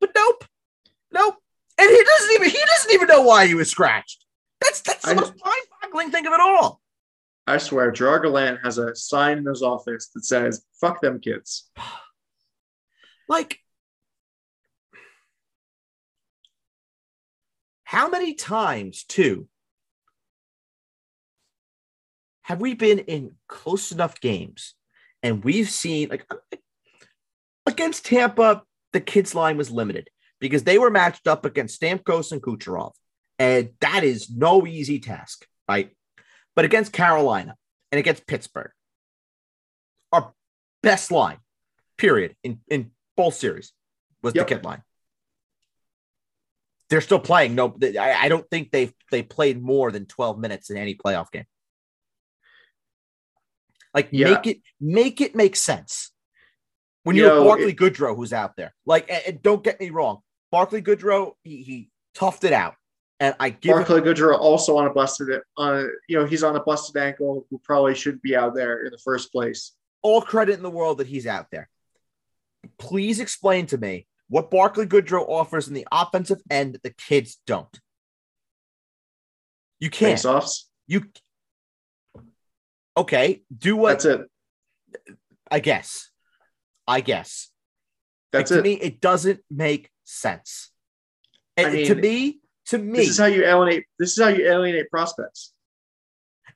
[0.00, 0.44] But nope,
[1.12, 1.36] nope.
[1.78, 4.24] And he doesn't even he doesn't even know why he was scratched.
[4.60, 6.80] That's that's the I- most mind-boggling thing of it all.
[7.46, 11.70] I swear, Gerard Gallant has a sign in his office that says, fuck them kids.
[13.28, 13.60] Like,
[17.84, 19.48] how many times, too,
[22.42, 24.74] have we been in close enough games
[25.22, 26.26] and we've seen, like,
[27.66, 28.62] against Tampa,
[28.92, 30.08] the kids' line was limited
[30.40, 32.92] because they were matched up against Stamkos and Kucherov.
[33.38, 35.90] And that is no easy task, right?
[36.56, 37.56] But against Carolina
[37.92, 38.70] and against Pittsburgh,
[40.12, 40.32] our
[40.82, 41.38] best line,
[41.98, 43.72] period, in, in both series
[44.22, 44.46] was Yep.
[44.48, 44.82] the kid line.
[46.88, 47.54] They're still playing.
[47.54, 51.30] No, I, I don't think they they played more than 12 minutes in any playoff
[51.30, 51.44] game.
[53.94, 54.30] Like Yeah.
[54.34, 56.10] make it make it make sense.
[57.02, 58.74] When You have Barclay it- Goodrow who's out there.
[58.86, 62.74] Like and, and don't get me wrong, Barclay Goodrow, he, he toughed it out.
[63.20, 66.54] And I give Barclay Goodrow also on a busted, on a, you know, he's on
[66.54, 69.72] a busted ankle who probably shouldn't be out there in the first place.
[70.02, 71.68] all credit in the world that he's out there.
[72.78, 77.40] Please explain to me what Barclay Goodrow offers in the offensive end that the kids
[77.46, 77.80] don't.
[79.80, 80.12] You can't.
[80.18, 80.68] Face-offs.
[80.86, 81.04] You
[82.96, 83.42] okay?
[83.56, 84.20] Do what That's it.
[85.50, 86.10] I guess.
[86.86, 87.50] I guess.
[88.32, 88.62] That's Like, it.
[88.62, 90.70] to me, it doesn't make sense.
[91.56, 93.84] And I to me, to me, This is how you alienate.
[93.98, 95.52] This is how you alienate prospects.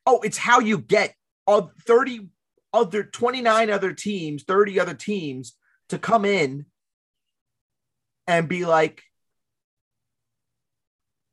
[0.07, 1.15] oh, it's how you get
[1.47, 2.29] uh, 30
[2.73, 5.57] other 29 other teams, 30 other teams
[5.93, 6.64] to come in
[8.26, 9.03] and be like,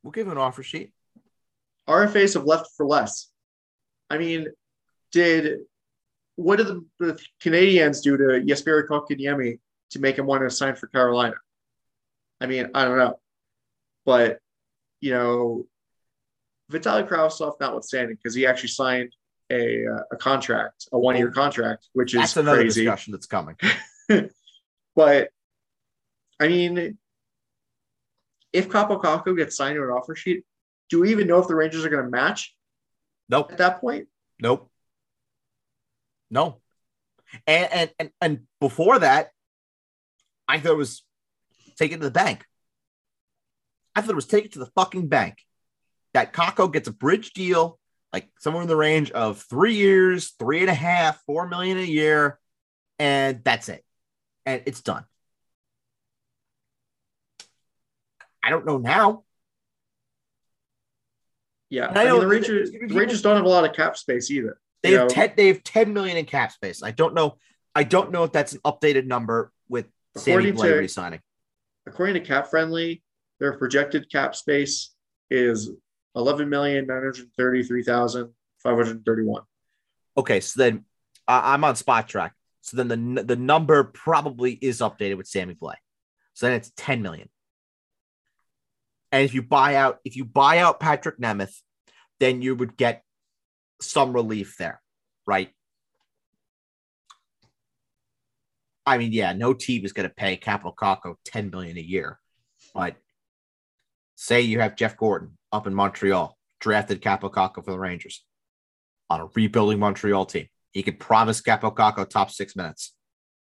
[0.04, 0.92] we'll give him an offer sheet.
[1.88, 3.30] RFAs have left for less.
[4.10, 4.48] I mean,
[5.14, 5.60] did
[6.36, 9.60] what did the, the Canadiens do to Jesperi Kotkaniemi
[9.92, 11.36] to make him want to sign for Carolina?
[12.42, 13.18] I mean, I don't know,
[14.06, 14.40] but
[15.00, 15.68] you know,
[16.70, 19.16] Vitaly Kravtsov notwithstanding, because he actually signed
[19.50, 22.82] a uh, a contract, a one year contract, which is That's another crazy.
[22.82, 23.56] discussion that's coming.
[25.00, 25.30] But
[26.42, 26.98] I mean,
[28.52, 30.44] if Kaapo Kakko gets signed to an offer sheet,
[30.90, 32.54] do we even know if the Rangers are going to match
[33.30, 33.54] Nope.
[33.54, 34.10] at that point?
[34.42, 34.70] Nope.
[36.30, 36.60] No.
[37.48, 39.30] And and and, and before that,
[40.50, 41.06] I thought it was
[41.78, 42.44] taken to the bank.
[43.96, 45.38] I thought it was taken to the fucking bank.
[46.14, 47.80] That Kakko gets a bridge deal,
[48.12, 51.84] like somewhere in the range of three years, three and a half, four million a
[51.84, 52.38] year,
[52.98, 53.86] and that's it.
[54.50, 55.06] And it's done.
[58.42, 59.24] I don't know now.
[61.70, 62.72] Yeah, And I I, know mean the Rangers.
[62.72, 64.60] gonna The Rangers don't have a lot of cap space either.
[64.82, 65.08] They have know?
[65.10, 65.34] ten.
[65.38, 66.82] They have ten million in cap space.
[66.82, 67.38] I don't know.
[67.76, 69.86] I don't know if that's an updated number with
[70.18, 71.20] Sammy According Blais to- resigning.
[71.86, 73.04] According to Cap Friendly,
[73.40, 74.96] their projected cap space
[75.30, 75.70] is
[76.16, 78.34] eleven million nine hundred thirty-three thousand
[78.64, 79.44] five hundred thirty-one.
[80.18, 80.86] Okay, so then
[81.28, 82.32] I I'm on Spotrac.
[82.70, 85.74] So then the the number probably is updated with Sammy Blais.
[86.36, 87.30] So then it's ten million.
[89.12, 91.56] And if you buy out, if you buy out Patrik Nemeth,
[92.20, 93.04] then you would get
[93.82, 94.80] some relief there,
[95.26, 95.50] right?
[98.86, 102.20] I mean, yeah, no team is going to pay Kaapo Kakko 10 million a year.
[102.76, 102.98] But
[104.16, 108.24] say you have Jeff Gorton up in Montreal, drafted Kaapo Kakko for the Rangers
[109.10, 110.48] on a rebuilding Montreal team.
[110.72, 112.94] He could promise Kaapo Kakko top six minutes.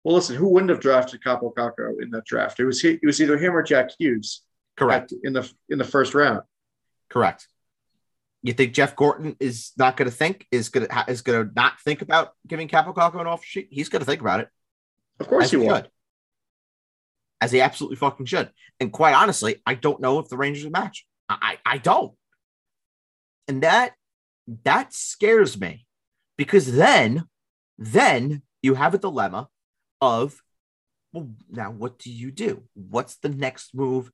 [0.04, 2.60] Well, listen, who wouldn't have drafted Kaapo Kakko in that draft?
[2.60, 4.42] It was it was either him or Jack Hughes
[4.76, 5.12] Correct.
[5.12, 6.42] at- in the in the first round.
[7.10, 7.46] Correct.
[8.42, 11.54] You think Jeff Gorton is not going to think is going to is going to
[11.54, 13.68] not think about giving Kaapo Kakko an offer sheet?
[13.70, 14.48] He's going to think about it.
[15.20, 15.74] Of course he will.
[15.74, 15.90] should.
[17.40, 18.50] As he absolutely fucking should.
[18.80, 21.06] And quite honestly, I don't know if the Rangers will match.
[21.28, 22.14] I, I I don't.
[23.48, 23.94] And that
[24.64, 25.84] that scares me
[26.38, 27.24] because then
[27.76, 29.48] then you have a dilemma
[30.00, 30.40] of
[31.12, 32.62] well now what do you do?
[32.72, 34.10] What's the next move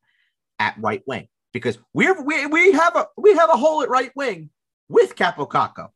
[0.58, 1.28] at right wing?
[1.54, 4.50] because we have we, we have a we have a hole at right wing
[4.88, 5.88] with Kaapo Kakko.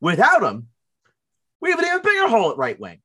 [0.00, 0.66] Without him,
[1.62, 2.98] we have an even bigger hole at right wing.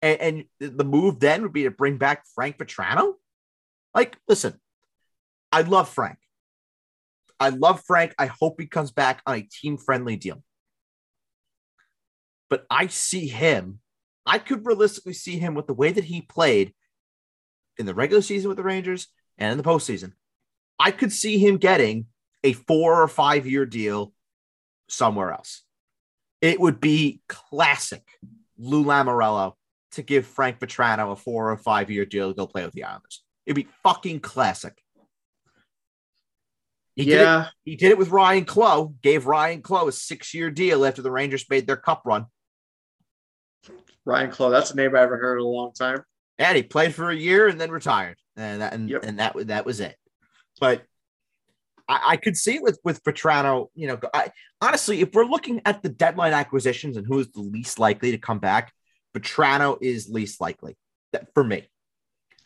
[0.00, 3.12] And, and the move then would be to bring back Frank Vatrano.
[3.94, 4.58] Like, listen,
[5.52, 6.18] I love Frank.
[7.38, 8.14] I love Frank.
[8.18, 10.42] I hope he comes back on a team friendly deal.
[12.52, 13.78] But I see him,
[14.26, 16.74] I could realistically see him with the way that he played
[17.78, 20.12] in the regular season with the Rangers and in the postseason.
[20.78, 22.08] I could see him getting
[22.44, 24.12] a four or five year deal
[24.86, 25.62] somewhere else.
[26.42, 28.06] It would be classic
[28.58, 29.54] Lou Lamoriello
[29.92, 32.84] to give Frank Vatrano a four or five year deal to go play with the
[32.84, 33.24] Islanders.
[33.46, 34.78] It'd be fucking classic.
[36.96, 37.16] He yeah.
[37.16, 40.84] Did it, he did it with Ryan Clowe, gave Ryan Clowe a six year deal
[40.84, 42.26] after the Rangers made their cup run.
[44.04, 46.02] Ryan Clowe, that's a name I haven't heard in a long time.
[46.38, 48.16] And he played for a year and then retired.
[48.36, 49.04] And that, and, Yep.
[49.04, 49.96] and that, that was it.
[50.60, 50.82] But
[51.88, 55.82] I, I could see with, with Vatrano, you know, I, honestly, if we're looking at
[55.82, 58.72] the deadline acquisitions and who is the least likely to come back,
[59.14, 60.76] Vatrano is least likely
[61.12, 61.68] that, for me.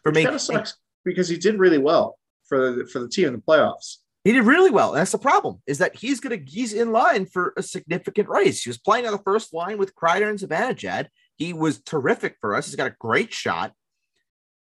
[0.02, 3.08] For Which me, kind of sucks because he did really well for the for the
[3.08, 3.98] team in the playoffs.
[4.26, 4.88] He did really well.
[4.88, 8.60] And that's the problem is that he's gonna he's in line for a significant race.
[8.60, 11.06] He was playing on the first line with Kreider and Zibanejad.
[11.36, 12.66] He was terrific for us.
[12.66, 13.72] He's got a great shot.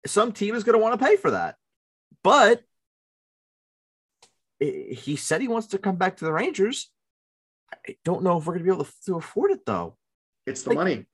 [0.05, 1.55] Some team is gonna want to pay for that,
[2.21, 2.63] but
[4.59, 6.91] he said he wants to come back to the Rangers.
[7.87, 9.95] I don't know if we're gonna be able to, to afford it though.
[10.45, 11.05] It's the Like- money.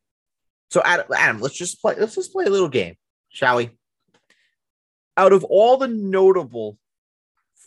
[0.71, 1.93] So Adam, Adam, let's just play.
[1.95, 2.95] Let's just play a little game,
[3.29, 3.77] shall we?
[5.15, 6.79] Out of all the notable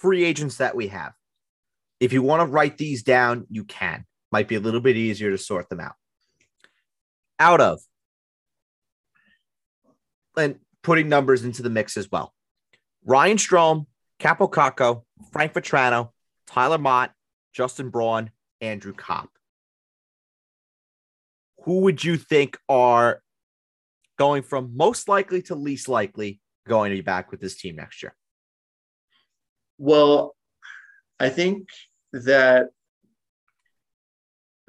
[0.05, 1.13] free agents that we have,
[1.99, 4.05] if you want to write these down, you can.
[4.31, 5.95] Might be a little bit easier to sort them out.
[7.39, 7.81] Out of
[10.37, 12.35] and putting numbers into the mix as well.
[13.05, 13.87] Ryan Strome,
[14.21, 16.11] Kaapo Kakko, Frank Vatrano,
[16.47, 17.13] Tyler Motte,
[17.55, 18.31] Justin Braun,
[18.61, 19.31] Andrew Copp
[21.65, 23.23] who would you think are
[24.19, 28.03] going from most likely to least likely going to be back with this team next
[28.03, 28.15] year?
[29.79, 30.35] Well,
[31.19, 31.69] I think
[32.13, 32.69] that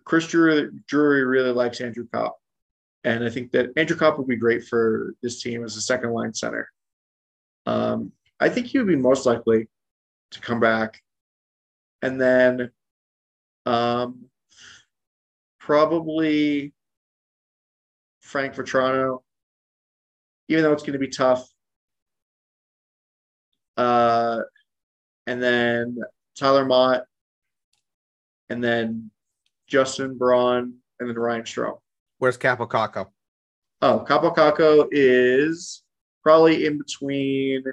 [0.04, 2.38] Chris Drury, really likes Andrew Copp.
[3.04, 6.12] And I think that Andrew Copp would be great for this team as a second
[6.12, 6.70] line center.
[7.66, 9.68] Um, I think he would be most likely
[10.32, 11.02] to come back.
[12.02, 12.72] And then
[13.66, 14.26] um,
[15.60, 16.74] probably
[18.22, 19.22] Frank Vatrano,
[20.48, 21.48] even though it's going to be tough.
[23.78, 24.42] Uh,
[25.28, 25.98] and then
[26.38, 27.06] Tyler Motte,
[28.50, 29.12] and then
[29.68, 31.80] Justin Braun, and then Ryan Strome.
[32.20, 33.08] Where's Kaapo Kakko?
[33.82, 35.84] Oh, Kaapo Kakko is
[36.24, 37.64] probably in between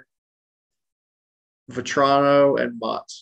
[1.71, 3.13] Vatrano and Motte.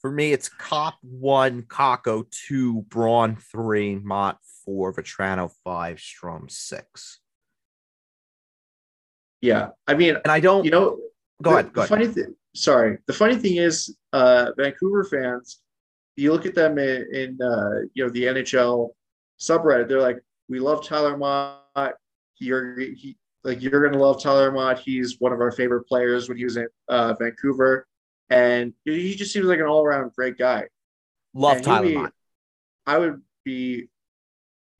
[0.00, 7.18] For me, it's Copp one, Kakko two, Braun three, Motte four, Vatrano five, Strome six.
[9.40, 10.98] Yeah, I mean, And I don't you know,
[11.42, 11.72] go the, ahead.
[11.72, 11.88] Go the ahead.
[11.88, 15.60] funny thing, sorry, the funny thing is, uh, Vancouver fans,
[16.16, 18.90] you look at them in, in uh, you know the NHL
[19.40, 21.94] subreddit, they're like, we love Tyler Motte.
[22.40, 24.78] You're he like you're gonna love Tyler Motte.
[24.80, 27.86] He's one of our favorite players when he was in uh, Vancouver,
[28.30, 30.64] and he just seems like an all around great guy.
[31.34, 32.12] Love And Tyler be- Motte.
[32.86, 33.88] I would be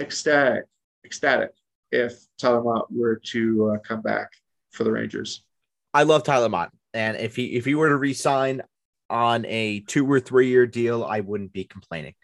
[0.00, 0.64] ecstatic,
[1.04, 1.50] ecstatic
[1.92, 4.30] if Tyler Motte were to uh, come back
[4.70, 5.44] for the Rangers.
[5.92, 6.70] I love Tyler Motte.
[6.94, 8.62] And if he if he were to resign
[9.10, 12.14] on a two or three year deal, I wouldn't be complaining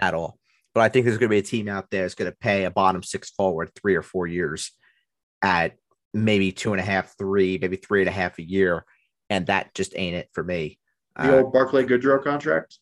[0.00, 0.38] at all.
[0.74, 2.64] But I think there's going to be a team out there that's going to pay
[2.64, 4.72] a bottom six forward three or four years
[5.42, 5.74] at
[6.14, 8.84] maybe two and a half, three, maybe three and a half a year,
[9.28, 10.78] and that just ain't it for me.
[11.16, 12.78] The Uh, old Barclay Goodrow contract.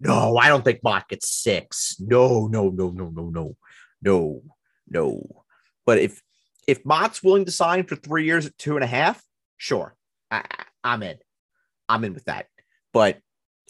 [0.00, 1.96] no, I don't think Motte gets six.
[2.00, 3.56] No, no, no, no, no, no,
[4.02, 4.42] no,
[4.88, 5.44] no.
[5.84, 6.22] But if
[6.66, 9.22] if Motte's willing to sign for three years at two and a half,
[9.58, 9.94] sure,
[10.34, 11.16] I, I- I'm in.
[11.88, 12.46] I'm in with that.
[12.92, 13.18] But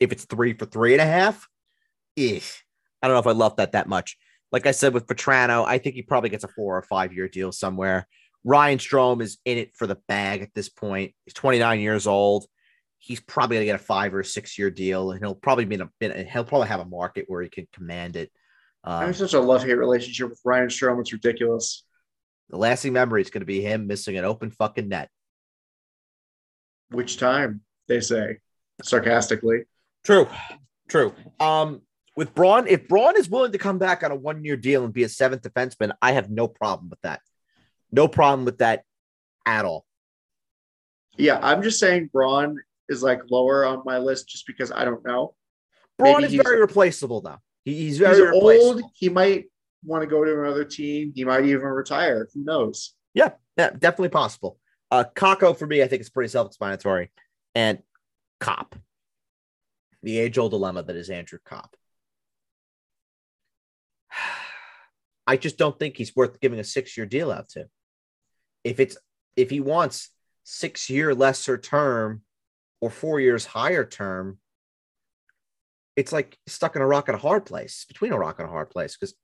[0.00, 1.46] if it's three for three and a half,
[3.02, 4.16] I don't know if I love that that much.
[4.50, 7.28] Like I said with Vatrano, I think he probably gets a four or five year
[7.28, 8.06] deal somewhere.
[8.44, 11.12] Ryan Strome is in it for the bag at this point.
[11.24, 12.46] He's 29 years old.
[12.98, 15.82] He's probably gonna get a five or six year deal, and he'll probably be in
[16.10, 16.24] a.
[16.24, 18.30] He'll probably have a market where he can command it.
[18.82, 21.00] I Um, have such a love hate relationship with Ryan Strome.
[21.00, 21.84] It's ridiculous.
[22.50, 25.08] the lasting memory is going to be him missing an open fucking net.
[26.94, 28.38] Which time they say
[28.82, 29.64] sarcastically.
[30.04, 30.28] True,
[30.88, 31.12] true.
[31.40, 31.82] Um,
[32.16, 34.92] with Braun, if Braun is willing to come back on a one year deal and
[34.92, 37.20] be a seventh defenseman, I have no problem with that.
[37.90, 38.84] No problem with that
[39.46, 39.84] at all.
[41.16, 45.04] Yeah, I'm just saying Braun is like lower on my list just because I don't
[45.04, 45.34] know.
[45.98, 47.38] Braun Maybe is very replaceable though.
[47.64, 48.82] He- he's very He's old.
[48.94, 49.46] He might
[49.84, 51.12] want to go to another team.
[51.14, 52.28] He might even retire.
[52.34, 52.94] Who knows?
[53.14, 54.58] Yeah, yeah, definitely possible.
[54.94, 57.10] Uh, Kakko for me, I think it's pretty self-explanatory,
[57.56, 57.80] and
[58.38, 58.76] Copp,
[60.04, 61.74] the age-old dilemma that is Andrew Copp.
[65.26, 67.66] I just don't think he's worth giving a six-year deal out to.
[68.62, 68.96] If it's
[69.34, 70.10] if he wants
[70.44, 72.22] six-year lesser term
[72.80, 74.38] or four years higher term,
[75.96, 78.52] it's like stuck in a rock and a hard place between a rock and a
[78.52, 78.96] hard place.
[78.96, 79.16] Because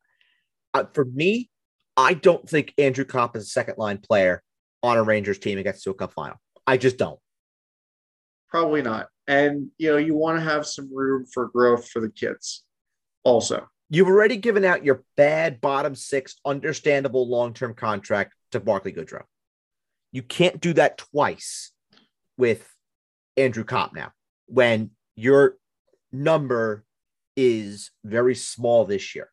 [0.74, 1.48] uh, for me,
[1.96, 4.42] I don't think Andrew Copp is a second line player
[4.82, 6.40] on a Rangers team and gets to a cup final.
[6.66, 7.18] I just don't.
[8.48, 9.08] Probably not.
[9.26, 12.64] And you know, you want to have some room for growth for the kids.
[13.24, 18.92] Also, You've already given out your bad bottom six, understandable long term contract to Barclay
[18.92, 19.22] Goodrow.
[20.12, 21.72] You can't do that twice
[22.36, 22.64] with
[23.36, 24.12] Andrew Copp now
[24.46, 25.56] when your
[26.12, 26.84] number
[27.36, 29.28] is very small this year.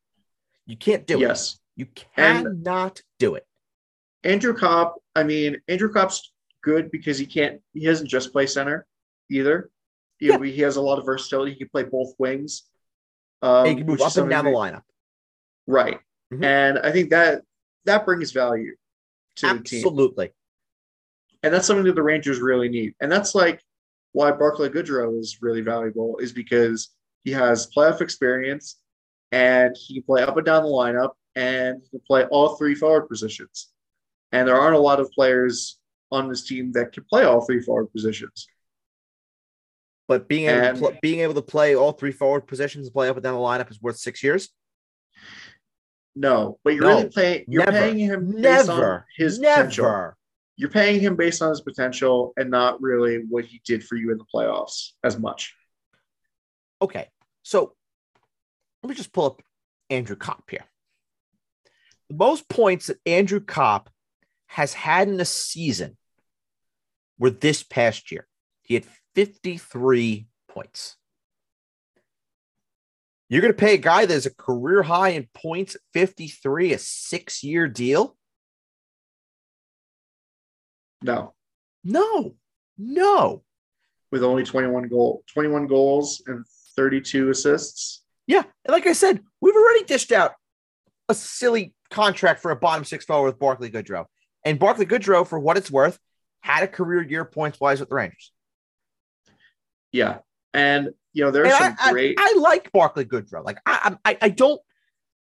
[0.66, 1.22] You can't do it.
[1.22, 1.86] yes, You
[2.16, 3.46] And- cannot do it.
[4.24, 4.96] Andrew Copp.
[5.18, 6.32] I mean, Andrew Copp's
[6.64, 7.60] good because he can't.
[7.74, 8.86] He doesn't just play center
[9.32, 9.70] either.
[10.20, 10.38] He, Yeah.
[10.44, 11.54] he has a lot of versatility.
[11.54, 12.64] He can play both wings.
[13.42, 14.84] Um, you can move up and down the lineup.
[15.66, 16.00] Right.
[16.32, 16.44] Mhm.
[16.44, 17.44] And I think that
[17.86, 18.76] that brings value
[19.38, 19.80] to the team.
[19.80, 20.32] Absolutely.
[21.44, 22.96] And that's something that the Rangers really need.
[23.00, 23.62] And that's like
[24.12, 26.90] why Barclay Goodrow is really valuable is because
[27.24, 28.80] he has playoff experience
[29.32, 32.74] and he can play up and down the lineup and he can play all three
[32.76, 33.70] forward positions.
[34.32, 35.80] And there aren't a lot of players
[36.12, 38.48] on this team that can play all three forward positions.
[40.08, 42.94] But being able, And- to pl- being able to play all three forward positions and
[42.94, 44.50] play up and down the lineup is worth six years.
[46.16, 49.64] No, but you're No, really paying you're never, paying him based on Never, his never.
[49.64, 50.14] potential.
[50.56, 54.12] You're paying him based on his potential and not really what he did for you
[54.12, 55.54] in the playoffs as much.
[56.82, 57.10] Okay,
[57.44, 57.76] so
[58.82, 59.42] let me just pull up
[59.92, 60.66] Andrew Copp here.
[62.10, 63.92] The most points that Andrew Copp
[64.48, 65.98] has had in a season
[67.20, 68.28] were this past year.
[68.64, 68.86] He had
[69.16, 70.96] 53 points.
[73.30, 77.44] You're going to pay a guy that's a career high in points, 53, a six
[77.44, 78.16] year deal?
[81.02, 81.34] No,
[81.84, 82.36] No,
[82.78, 83.44] no.
[84.12, 86.46] with only 21 goal 21 goals and
[86.76, 88.04] 32 assists.
[88.26, 90.34] Yeah, and like I said, we've already dished out
[91.10, 94.06] a silly contract for a bottom six forward with Barclay Goodrow.
[94.48, 96.00] And Barclay Goodrow, for what it's worth,
[96.40, 98.32] had a career year points wise with the Rangers.
[99.92, 100.20] Yeah.
[100.54, 103.44] And you know, there's some I, I- great I, like Barclay Goodrow.
[103.44, 104.62] Like I, I, I don't.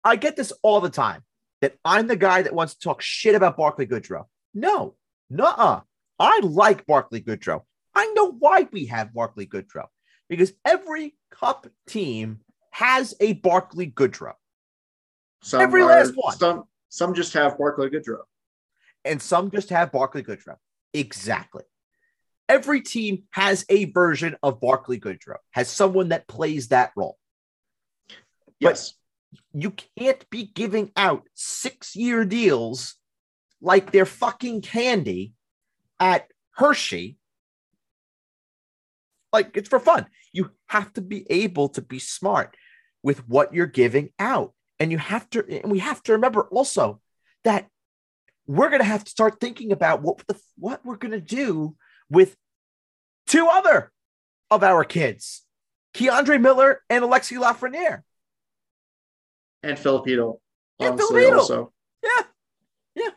[0.03, 1.23] I get this all the time
[1.61, 4.25] that I'm the guy that wants to talk shit about Barclay Goodrow.
[4.55, 4.95] No,
[5.31, 5.81] nuh-uh.
[6.19, 7.63] I like Barclay Goodrow.
[7.95, 9.87] I know why we have Barclay Goodrow
[10.29, 12.41] because every cup team
[12.71, 14.33] has a Barclay Goodrow.
[15.43, 16.35] some every are- last one.
[16.37, 18.23] Some some just have Barclay Goodrow.
[19.05, 20.57] And some just have Barclay Goodrow.
[20.95, 21.65] Exactly.
[22.49, 27.19] Every team has a version of Barclay Goodrow, has someone that plays that role.
[28.61, 28.95] Yes.
[29.55, 32.97] You can't be giving out six year deals
[33.61, 35.33] like they're fucking candy
[35.99, 37.17] at Hershey.
[39.33, 40.07] Like it's for fun.
[40.33, 42.57] You have to be able to be smart
[43.03, 44.53] with what you're giving out.
[44.79, 47.01] And you have to, and we have to remember also
[47.45, 47.69] that
[48.53, 51.75] we're going to have to start thinking about what the what we're going to do
[52.11, 52.37] with
[53.27, 53.91] two other
[54.51, 55.43] of our kids,
[55.95, 58.03] K'Andre Miller and Alexi Lafreniere.
[59.63, 60.39] and Filipino.
[60.79, 61.39] And Filipino.
[61.39, 61.73] also.
[62.03, 62.25] Yeah,
[62.95, 63.11] yeah.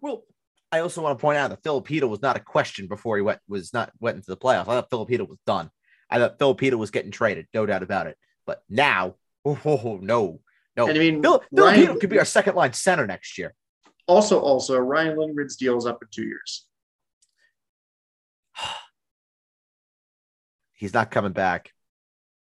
[0.00, 0.24] Well,
[0.72, 3.40] I also want to point out that Filipino was not a question before he went
[3.48, 4.62] was not went into the playoffs.
[4.62, 5.70] I thought Filipino was done.
[6.08, 8.16] I thought Filipino was getting traded, no doubt about it.
[8.46, 10.40] But now, oh, no,
[10.74, 10.88] no.
[10.88, 13.52] And I mean, Phil, Ryan- Filipino could be our second line center next year.
[14.08, 16.66] Also, also Ryan Lindgren's deal is up in two years.
[20.72, 21.72] He's not coming back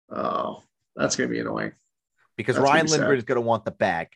[0.10, 0.62] Oh,
[0.96, 1.72] that's gonna be annoying.
[2.38, 3.14] because That's Ryan be sad.
[3.14, 4.10] Is going to want the bag,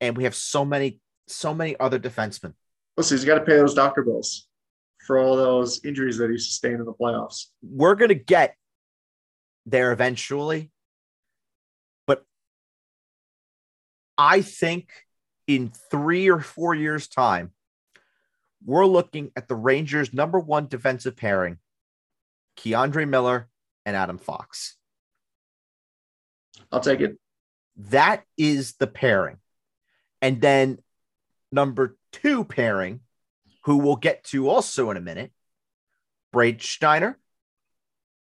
[0.00, 2.54] and we have so many, so many other defensemen.
[2.96, 4.48] Listen, he's got to pay those doctor bills
[5.06, 7.46] for all those injuries that he sustained in the playoffs.
[7.62, 8.56] we're going to get
[9.66, 10.70] there eventually.
[12.06, 12.24] But
[14.16, 14.88] I think
[15.48, 17.50] in three or four years' time,
[18.64, 21.58] we're looking at the Rangers' number one defensive pairing,
[22.58, 23.48] K'Andre Miller
[23.86, 24.76] and Adam Fox.
[26.70, 27.18] I'll take it.
[27.76, 29.38] That is the pairing.
[30.20, 30.78] And then
[31.50, 33.00] number two pairing,
[33.64, 35.32] who we'll get to also in a minute,
[36.32, 37.18] Braden Schneider,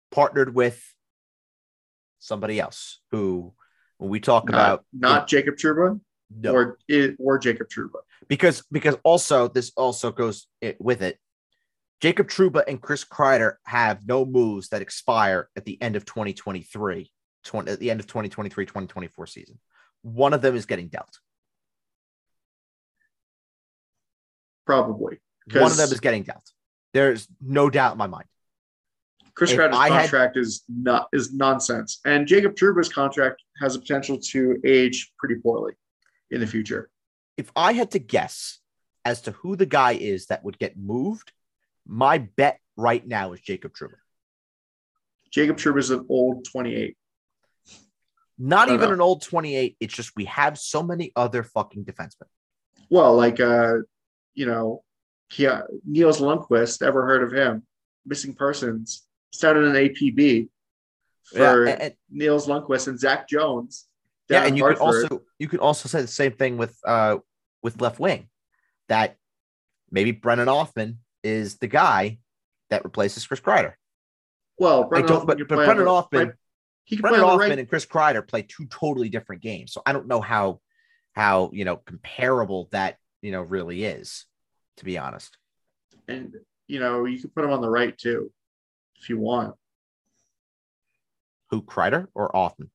[0.09, 0.83] partnered with
[2.17, 3.53] somebody else who,
[3.97, 5.99] when we talk Not, about not Jacob Trouba
[6.39, 7.99] no, or eh, or Jacob Trouba.
[8.27, 11.17] because because also this also goes it, with it.
[12.01, 17.11] Jacob Trouba and Chris Kreider have no moves that expire at the end of 2023,
[17.43, 19.59] 20, at the end of 2023, 2024 season.
[20.01, 21.19] One of them is getting dealt.
[24.65, 25.19] Probably.
[25.53, 26.49] One of them is getting dealt.
[26.93, 28.25] There's no doubt in my mind.
[29.35, 33.75] Chris If Kreider's I had- contract is not is nonsense, and Jacob Trouba's contract has
[33.75, 35.73] a potential to age pretty poorly
[36.31, 36.89] in the future.
[37.37, 38.59] If I had to guess
[39.05, 41.31] as to who the guy is that would get moved,
[41.85, 43.95] my bet right now is Jacob Trouba.
[45.31, 46.97] Jacob Trouba's an old 28.
[48.37, 48.93] Not even know.
[48.93, 49.77] an old 28.
[49.79, 52.27] It's just we have so many other fucking defensemen.
[52.89, 53.75] Well, like uh,
[54.33, 54.83] you know,
[55.37, 56.81] yeah, Nils Lundkvist.
[56.81, 57.63] Ever heard of him?
[58.05, 60.49] Missing persons started an APB
[61.25, 63.87] for Yeah, and- and- Nils Lundkvist and Zach Jones.
[64.29, 67.17] yeah, and you could also you could also say the same thing with uh
[67.63, 68.29] with left wing,
[68.89, 69.17] that
[69.89, 72.19] maybe Brennan Othmann is the guy
[72.69, 73.73] that replaces Chris Kreider.
[74.59, 76.35] well, I Brendan don't, Hoffman but, but Brennan the- Othmann, right-
[76.83, 77.59] he can Brennan play on Othmann right.
[77.59, 79.71] and Chris Kreider play two totally different games.
[79.73, 80.59] So I don't know how
[81.13, 84.25] how you know comparable that you know really is,
[84.77, 85.37] to be honest.
[86.07, 86.35] and
[86.67, 88.31] you know you can put him on the right too,
[89.01, 89.55] if you want.
[91.49, 92.69] Who Kreider or Othmann?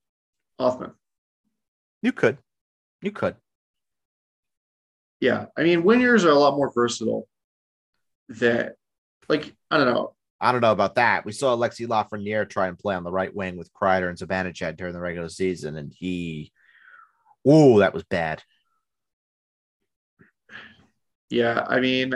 [0.59, 0.93] Hoffman.
[2.03, 2.39] You could,
[3.03, 3.37] you could.
[5.21, 7.27] Yeah, I mean, wingers are a lot more versatile.
[8.29, 8.75] That,
[9.29, 10.15] like, I don't know.
[10.41, 11.25] I don't know about that.
[11.25, 14.77] We saw Alexi Lafreniere try and play on the right wing with Kreider and Zibanejad
[14.77, 16.53] during the regular season, and he,
[17.47, 18.43] oh, that was bad.
[21.31, 22.13] Yeah, I mean,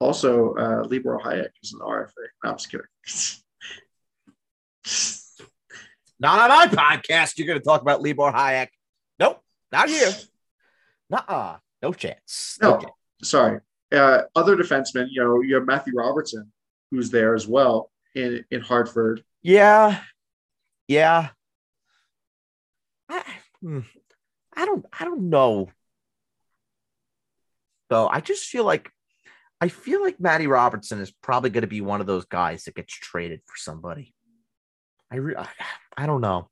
[0.00, 2.10] also uh, Libor Hajek is an RFA.
[2.44, 2.86] No, I'm just kidding.
[6.18, 7.38] Not on my podcast.
[7.38, 8.68] You're going to talk about Libor Hajek.
[9.18, 10.12] Nope, not here.
[11.10, 11.58] Nuh-uh.
[11.82, 12.58] No chance.
[12.62, 12.78] No.
[12.78, 12.92] chance.
[13.22, 13.60] Sorry.
[13.92, 16.50] Uh, other defensemen, you know, you have Matthew Robertson,
[16.90, 19.22] who's there as well in in Hartford.
[19.42, 20.00] Yeah.
[20.88, 21.28] Yeah.
[23.08, 23.22] I,
[23.60, 23.80] hmm,
[24.56, 25.68] I don't I don't know.
[27.90, 28.90] So I just feel like
[29.60, 32.74] I feel like Matty Robertson is probably going to be one of those guys that
[32.74, 34.14] gets traded for somebody.
[35.10, 35.46] I re- I,
[35.96, 36.48] I don't know.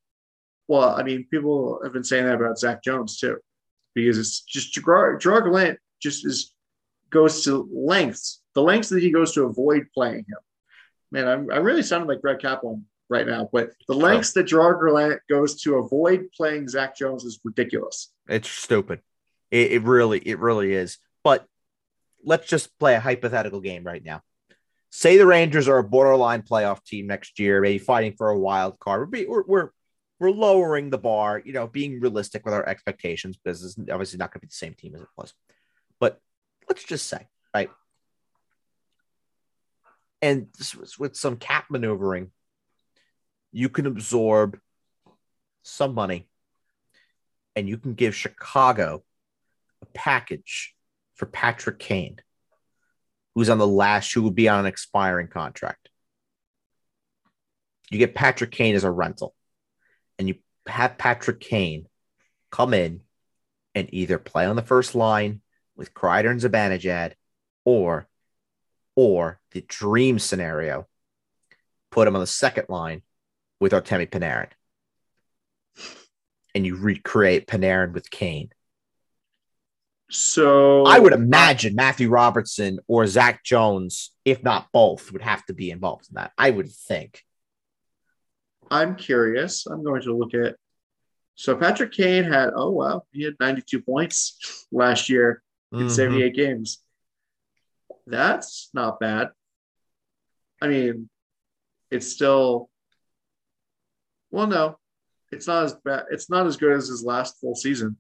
[0.71, 3.39] Well, I mean, people have been saying that about Zach Jones too,
[3.93, 6.55] because it's just Gerard, Gerard Gallant just is
[7.11, 10.39] goes to lengths, the lengths that he goes to avoid playing him.
[11.11, 14.79] Man, I'm, I really sounded like Brett Kaplan right now, but the lengths that Gerard
[14.79, 18.13] Gallant goes to avoid playing Zach Jones is ridiculous.
[18.29, 19.01] It's stupid.
[19.51, 20.99] It, it really it really is.
[21.25, 21.45] But
[22.25, 24.23] let's just play a hypothetical game right now.
[24.91, 28.79] Say the Rangers are a borderline playoff team next year, maybe fighting for a wild
[28.79, 29.01] card.
[29.01, 29.71] We're, be, we're,
[30.21, 34.31] we're lowering the bar, you know, being realistic with our expectations because it's obviously not
[34.31, 35.33] going to be the same team as it was.
[35.99, 36.21] But
[36.69, 37.71] let's just say, right?
[40.21, 42.31] And this was with some cap maneuvering,
[43.51, 44.61] you can absorb
[45.63, 46.29] some money
[47.57, 49.03] and you can give Chicago
[49.83, 50.75] a package
[51.15, 52.19] for Patrick Kane,
[53.35, 55.89] who's on the last, who will be on an expiring contract.
[57.91, 59.35] You get Patrick Kane as a rental,
[60.21, 60.35] and you
[60.67, 61.87] have Patrick Kane
[62.51, 63.01] come in
[63.75, 65.41] and either play on the first line
[65.77, 67.13] with Kreider and Zibanejad,
[67.65, 68.07] or
[68.95, 70.87] or the dream scenario,
[71.91, 73.01] put him on the second line
[73.61, 74.51] with Artemi Panarin,
[76.55, 78.51] and you recreate Panarin with Kane.
[80.11, 85.55] So I would imagine Matthew Robertson or Zach Jones, if not both, would have to
[85.55, 86.33] be involved in that.
[86.37, 87.25] I would think.
[88.71, 89.67] I'm curious.
[89.67, 90.57] I'm going to look at.
[91.35, 95.43] So Patrick Kane had, oh wow, he had 92 points last year
[95.73, 95.91] in Mhm.
[95.91, 96.83] 78 games.
[98.07, 99.31] That's not bad.
[100.61, 101.09] I mean,
[101.91, 102.69] it's still.
[104.31, 104.79] Well, no,
[105.33, 106.05] it's not as bad.
[106.11, 107.97] It's not as good as his last full season.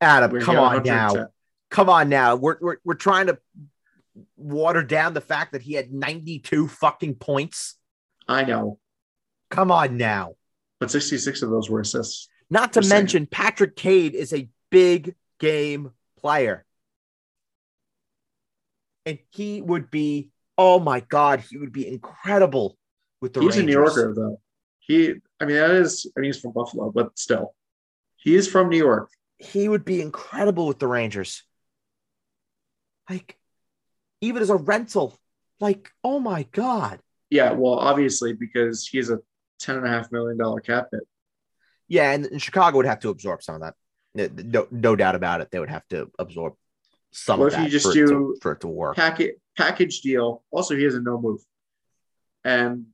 [0.00, 1.28] Adam, come on now.
[1.70, 2.36] Come on now.
[2.36, 3.38] We're, we're, we're trying to
[4.36, 7.76] water down the fact that he had 92 fucking points.
[8.28, 8.78] I know,
[9.50, 10.34] Come on now.
[10.80, 12.28] but 66 of those were assists.
[12.50, 13.00] Not to Just saying.
[13.02, 15.90] mention, Patrick Kane is a big game
[16.20, 16.64] player.
[19.04, 22.76] And he would be, oh my God, he would be incredible
[23.20, 23.54] with the Rangers.
[23.56, 24.40] He's a New Yorker, though.
[24.80, 26.10] He, I mean, that is.
[26.16, 27.54] I mean, he's from Buffalo, but still,
[28.16, 29.10] he is from New York.
[29.38, 31.42] He would be incredible with the Rangers.
[33.10, 33.36] Like,
[34.20, 35.16] even as a rental,
[35.60, 37.00] like, oh my God.
[37.30, 39.18] Yeah, well, obviously because he's a
[39.58, 41.02] ten and a half million dollar cap hit.
[41.88, 43.74] Yeah, and, and Chicago would have to absorb some of that.
[44.44, 45.50] No, no doubt about it.
[45.50, 46.54] They would have to absorb
[47.12, 48.96] some of if that you just for, it do to, for it to work.
[48.96, 50.42] Package package deal.
[50.50, 51.40] Also, he has a no move,
[52.44, 52.86] and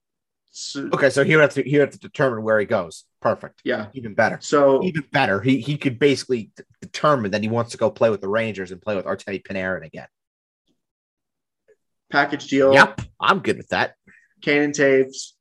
[0.55, 3.05] so, Okay, so he would have to he would have to determine where he goes.
[3.23, 3.63] Perfect.
[3.65, 3.87] yeah.
[3.95, 4.39] Even better.
[4.43, 5.41] So Even better.
[5.41, 6.51] He he could basically
[6.83, 9.87] determine that he wants to go play with the Rangers and play with Artemi Panarin
[9.87, 10.09] again.
[12.11, 12.75] package deal.
[12.75, 13.95] Yep, I'm good with that.
[14.43, 15.33] Cannon Toews,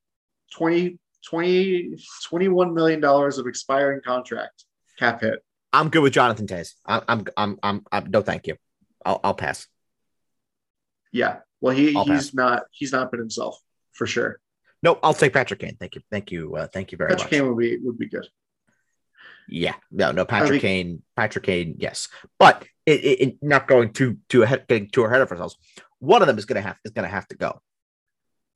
[0.53, 0.97] 20,
[1.29, 1.95] 20,
[2.25, 4.65] 21 million dollars of expiring contract
[4.97, 5.43] cap hit.
[5.73, 6.73] I'm good with Jonathan Toews.
[6.85, 8.55] I'm I'm I'm I'm, I'm no thank you.
[9.05, 9.67] I'll I'll pass.
[11.11, 11.37] Yeah.
[11.59, 12.33] Well, he I'll he's pass.
[12.33, 13.59] not he's not been himself
[13.93, 14.39] for sure.
[14.83, 15.77] Nope, I'll take Patrick Kane.
[15.79, 16.01] Thank you.
[16.11, 16.55] Thank you.
[16.55, 17.29] Uh, thank you very Patrick much.
[17.31, 18.27] Kane would be would be good.
[19.47, 22.07] Yeah, no, no, Patrick Kane, Patrick Kane, yes,
[22.39, 25.57] but it, it, it- not going too too ahead, getting too ahead of ourselves.
[25.99, 27.59] One of them is gonna have is gonna have to go,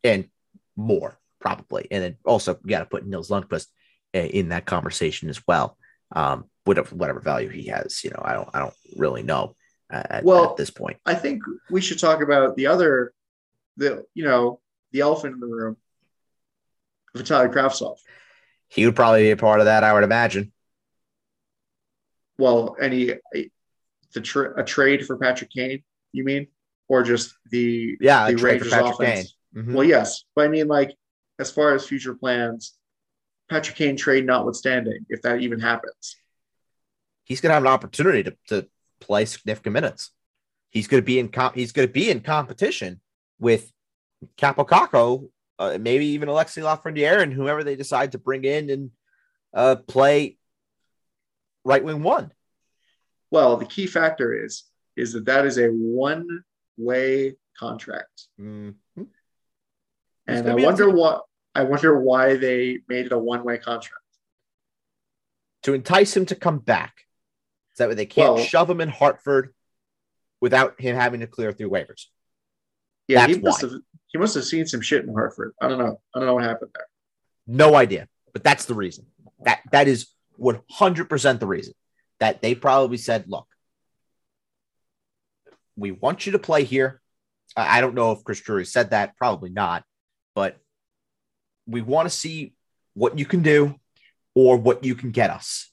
[0.03, 0.29] and
[0.77, 3.67] more probably, and then also you got to put Nils Lundkvist
[4.13, 5.77] in that conversation as well.
[6.11, 9.55] Um, whatever whatever value he has, you know, I don't I don't really know
[9.91, 10.97] at, Well- at this point.
[11.05, 13.13] I think we should talk about the other,
[13.77, 14.59] the you know
[14.91, 15.77] the elephant in the room,
[17.15, 17.97] Vitaly Kravtsov.
[18.67, 20.51] He would probably be a part of that, I would imagine.
[22.39, 23.13] Well, any
[24.13, 26.47] the tra- a trade for Patrick Kane, you mean,
[26.87, 29.37] or just the Yeah, the a trade for Rangers Patrick offense?
[29.55, 29.73] Mhm.
[29.73, 30.91] Well, yes, but I mean, like
[31.39, 32.73] as far as future plans,
[33.49, 36.15] Patrick Kane trade notwithstanding, if that even happens.
[37.25, 38.67] he's going to have an opportunity to, to
[38.99, 40.11] play significant minutes.
[40.69, 43.01] He's going to be in comp- he's going to be in competition
[43.39, 43.71] with
[44.37, 45.29] Kaapo Kakko,
[45.59, 48.91] uh, maybe even Alexi Lafreniere and whoever they decide to bring in and
[49.53, 50.37] uh, play
[51.63, 52.31] right wing one.
[53.31, 54.63] Well, the key factor is
[54.95, 56.43] is that that is a one
[56.77, 58.75] way contract, Mhm.
[60.27, 60.95] He's and I wonder team.
[60.95, 61.23] what
[61.53, 64.01] I wonder why they made it a one way contract.
[65.63, 66.93] To entice him to come back,
[67.73, 69.53] so that way they can't Well- shove him in Hartford
[70.41, 72.05] without him having to clear through waivers.
[73.07, 73.69] Yeah, he must why.
[73.69, 75.53] have he must have seen some shit in Hartford.
[75.61, 76.01] I don't know.
[76.13, 76.87] I don't know what happened there.
[77.47, 79.05] No idea, but that's the reason.
[79.41, 80.07] That that is
[80.37, 81.73] one hundred percent the reason
[82.19, 83.47] that they probably said, "Look,
[85.75, 87.01] we want you to play here."
[87.55, 89.83] I I don't know if Chris Drury said that, probably not,
[90.35, 90.57] but
[91.65, 92.53] we want to see
[92.93, 93.75] what you can do
[94.35, 95.71] or what you can get us.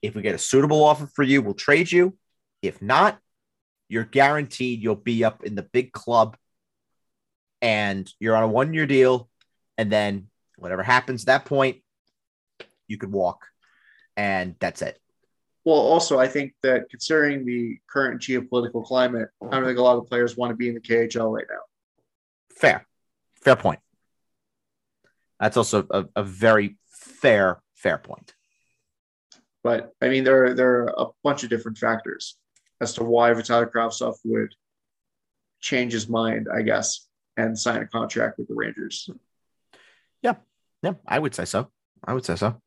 [0.00, 2.16] If we get a suitable offer for you, we'll trade you.
[2.62, 3.18] If not,
[3.88, 6.36] you're guaranteed you'll be up in the big club
[7.60, 9.28] and you're on a one year deal.
[9.76, 11.78] And then whatever happens at that point,
[12.86, 13.46] you could walk.
[14.16, 14.98] And that's it.
[15.64, 19.98] Well, also, I think that considering the current geopolitical climate, I don't think a lot
[19.98, 21.60] of players want to be in the KHL right now.
[22.56, 22.86] Fair.
[23.42, 23.80] Fair point.
[25.38, 28.34] That's also a, a very fair, fair point.
[29.62, 32.36] But I mean, there there are a bunch of different factors
[32.80, 34.54] as to why Vitaly Kravtsov would
[35.60, 39.08] change his mind, I guess, and sign a contract with the Rangers.
[40.22, 40.36] Yeah,
[40.82, 41.70] yeah, I would say so.
[42.04, 42.60] I would say so.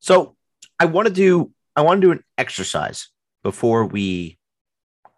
[0.00, 0.36] So
[0.78, 3.08] I want to do I want to do an exercise
[3.42, 4.38] before we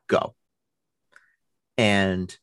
[0.08, 0.34] go.
[1.76, 2.36] And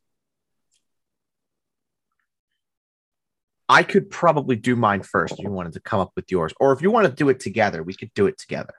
[3.69, 6.53] I could probably do mine first you wanted to come up with yours.
[6.59, 8.73] Or if you want to do it together, we could do it together.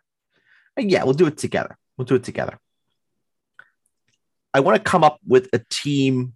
[0.76, 1.76] And yeah, we'll do it together.
[1.96, 2.58] We'll do it together.
[4.52, 6.34] I want to come up with a team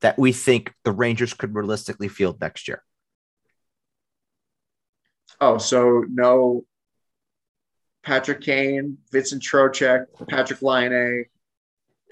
[0.00, 2.82] that we think the Rangers could realistically field next year.
[5.40, 6.64] Oh, so no
[8.02, 11.26] Patrick Kane, Vincent Trocheck, Patrik Laine,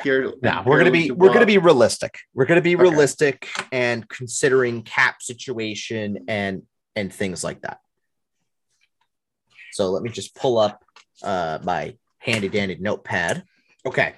[0.00, 0.32] Pierre.
[0.42, 2.18] No, we're gonna be Pierre-Luc we're gonna be realistic.
[2.34, 2.82] We're gonna be Okay.
[2.82, 6.62] realistic and considering cap situation and
[6.96, 7.80] and things like that.
[9.72, 10.84] So let me just pull up
[11.22, 13.44] uh, my handy dandy notepad.
[13.86, 14.14] Okay.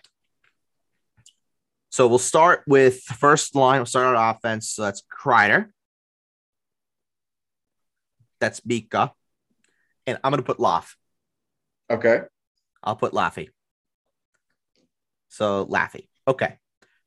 [1.91, 3.79] So we'll start with first line.
[3.79, 4.71] We'll start on offense.
[4.71, 5.71] So that's Kreider.
[8.39, 9.13] That's Mika.
[10.07, 10.97] And I'm gonna put Laugh.
[11.91, 12.21] okay.
[12.83, 13.49] I'll put Laffy.
[15.37, 16.09] So Laffy.
[16.27, 16.57] Okay.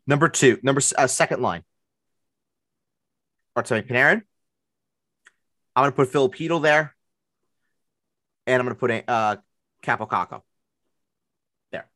[0.05, 1.63] Number two, number uh, second line.
[3.57, 4.21] Artemi Panarin.
[5.75, 6.95] I'm gonna put Filipino there,
[8.45, 9.35] and I'm gonna put a uh,
[9.83, 10.41] Kaapo Kakko.
[11.71, 11.89] There.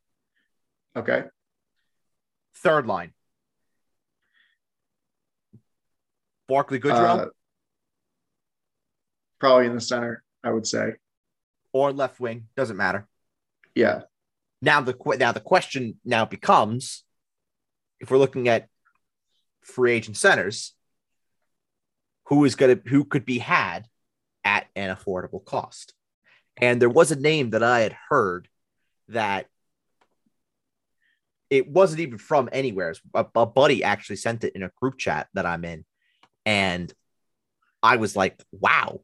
[0.96, 1.24] Okay.
[2.56, 3.14] Third line.
[6.48, 7.26] Barkley Goodrow Uh,
[9.40, 10.94] probably in the center, I would say.
[11.74, 13.08] or left wing doesn't matter.
[13.76, 14.02] Yeah.
[14.64, 17.04] Now the now the question now becomes,
[18.00, 18.70] if we're looking at
[19.60, 20.74] free agent centers,
[22.28, 23.88] who is gonna who could be had
[24.46, 25.94] at an affordable cost?
[26.56, 28.48] And there was a name that I had heard
[29.10, 29.48] that
[31.50, 32.96] it wasn't even from anywhere.
[33.14, 35.84] A, a buddy actually sent it in a group chat that I'm in,
[36.46, 36.90] and
[37.84, 39.02] I was like, "Wow,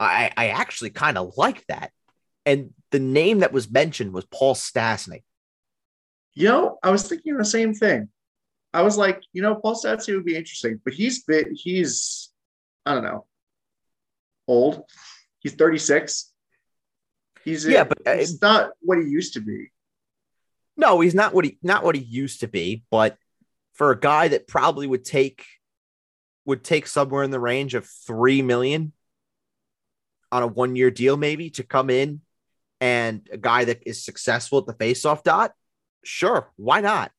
[0.00, 1.92] I I actually kind of like that."
[2.46, 5.22] And the name that was mentioned was Paul Stastny.
[6.34, 8.08] You know, I was thinking the same thing.
[8.72, 12.30] I was like, you know, Paul Stastny would be interesting, but he's bit, he's,
[12.86, 13.26] I don't know,
[14.46, 14.82] old.
[15.40, 16.32] He's 36.
[17.44, 19.70] He's Yeah, but, uh, it's not what he used to be.
[20.76, 23.16] No, he's not what he not what he used to be, but
[23.72, 25.44] for a guy that probably would take
[26.44, 28.92] would take somewhere in the range of three million
[30.30, 32.20] on a one year deal, maybe to come in
[32.80, 35.52] and a guy that is successful at the faceoff dot,
[36.04, 37.10] sure, why not?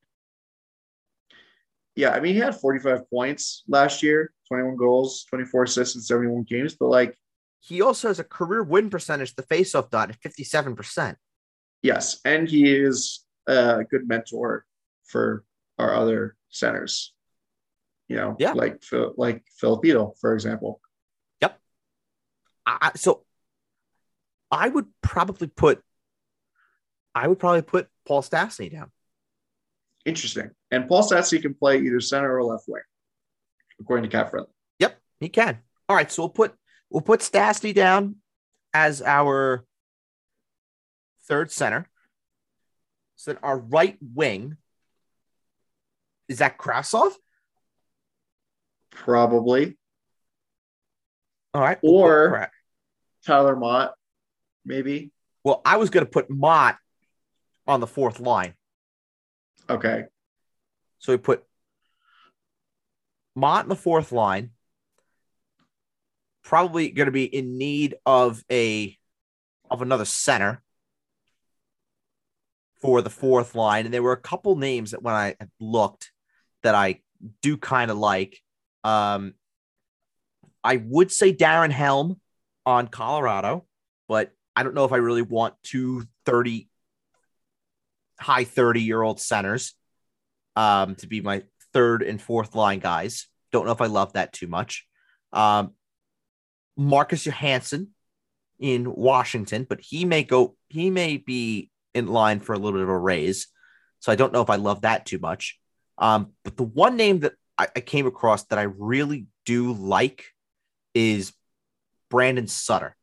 [1.95, 6.43] Yeah, I mean, he had 45 points last year, 21 goals, 24 assists in 71
[6.43, 7.17] games, but like,
[7.59, 11.15] He also has a career win percentage, the faceoff dot at 57%.
[11.81, 14.65] yes, and he is a good mentor
[15.07, 15.43] for
[15.77, 17.13] our other centers.
[18.07, 18.53] You know, Yeah.
[18.53, 20.79] like Phil, like Filipino, for example.
[21.41, 21.59] Yep.
[22.65, 23.25] I- so
[24.51, 25.81] I would probably put
[27.15, 28.91] I would probably put Paul Stastny down.
[30.05, 30.51] Interesting.
[30.71, 32.81] And Paul Stastny can play either center or left wing,
[33.79, 34.49] according to Cap Friendly.
[34.79, 35.59] Yep, he can.
[35.87, 36.53] All right, so we'll put
[36.89, 38.17] we'll put Stastny down
[38.73, 39.65] as our
[41.27, 41.89] third center.
[43.15, 44.57] So then our right wing
[46.29, 47.11] is that Kravtsov?
[48.91, 49.77] Probably
[51.53, 52.51] All right, we'll Or-
[53.25, 53.91] Tyler Motte,
[54.69, 55.11] maybe.
[55.43, 56.77] well, I was going to put Motte
[57.67, 58.53] on the fourth line,
[59.69, 60.05] Okay.
[60.99, 61.43] so we put
[63.35, 64.51] Motte in the fourth line.
[66.43, 68.97] Probably going to be in need of a
[69.69, 70.63] of another center
[72.81, 73.85] for the fourth line.
[73.85, 76.11] And there were a couple names that when I looked
[76.63, 77.01] that I
[77.41, 78.39] do kind of like.
[78.83, 79.33] Um,
[80.63, 82.19] I would say Darren Helm
[82.65, 83.65] on Colorado,
[84.07, 86.69] but I don't know if I really want two 30
[88.19, 89.73] high 30 year old centers
[90.55, 91.43] um, to be my
[91.73, 93.27] third and fourth line guys.
[93.51, 94.85] Don't know if I love that too much.
[95.31, 95.73] Um,
[96.75, 97.89] Marcus Johansson
[98.59, 102.83] in Washington, but he may go, he may be in line for a little bit
[102.83, 103.47] of a raise.
[103.99, 105.59] So I don't know if I love that too much.
[105.97, 110.25] Um, but the one name that I, I came across that I really do like
[110.93, 111.33] is
[112.09, 112.95] Brandon Sutter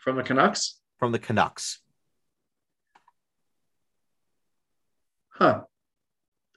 [0.00, 0.80] From the Canucks?
[1.00, 1.80] from the Canucks.
[5.30, 5.62] Huh.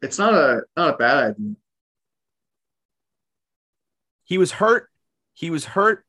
[0.02, 1.56] It's not a not a bad idea.
[4.26, 4.90] He was hurt.
[5.34, 6.06] He was hurt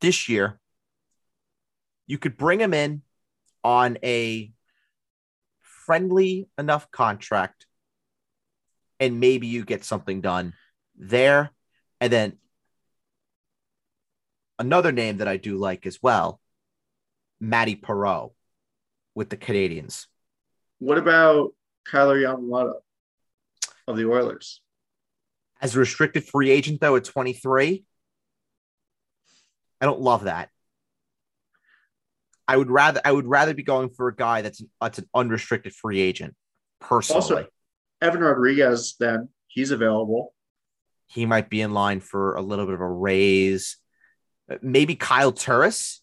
[0.00, 0.58] this year.
[2.08, 3.02] You could bring him in
[3.62, 4.52] on a
[5.60, 7.66] friendly enough contract,
[8.98, 10.52] and maybe you get something done
[10.96, 11.52] there.
[12.00, 12.38] And then
[14.58, 16.40] another name that I do like as well,
[17.40, 18.32] Mathieu Perreault
[19.14, 20.06] with the Canadiens.
[20.78, 21.52] What about
[21.90, 22.74] Kailer Yamamoto
[23.86, 24.60] of the Oilers?
[25.60, 27.84] As a restricted free agent, though, at 23,
[29.80, 30.50] I don't love that.
[32.48, 35.74] I would rather I would rather be going for a guy that's that's an unrestricted
[35.74, 36.34] free agent.
[36.80, 37.46] Personally, Also,
[38.00, 40.32] Evan Rodrigues, then he's available.
[41.08, 43.78] he might be in line for a little bit of a raise.
[44.62, 46.00] Maybe Kyle Turris.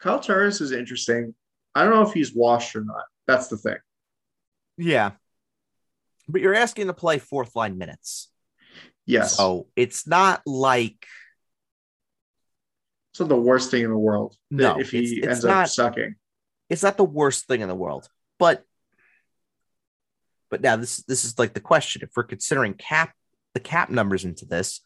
[0.00, 1.34] Kyle Turris is interesting.
[1.74, 3.04] I don't know if he's washed or not.
[3.26, 3.76] That's the thing.
[4.76, 5.12] Yeah,
[6.28, 8.30] but you're asking to play fourth line minutes,
[9.06, 9.36] Yes.
[9.36, 11.06] so it's not like
[13.12, 14.36] It's not the worst thing in the world.
[14.50, 16.16] No, if he it's- it's ends not- up sucking.
[16.68, 18.08] it's not the worst thing in the world,
[18.38, 18.64] but
[20.50, 22.02] but now this this is like the question.
[22.02, 23.14] If we're considering cap
[23.54, 24.80] the cap numbers into this,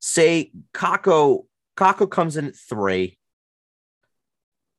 [0.00, 1.46] say Kakko
[1.76, 3.18] Kakko comes in at three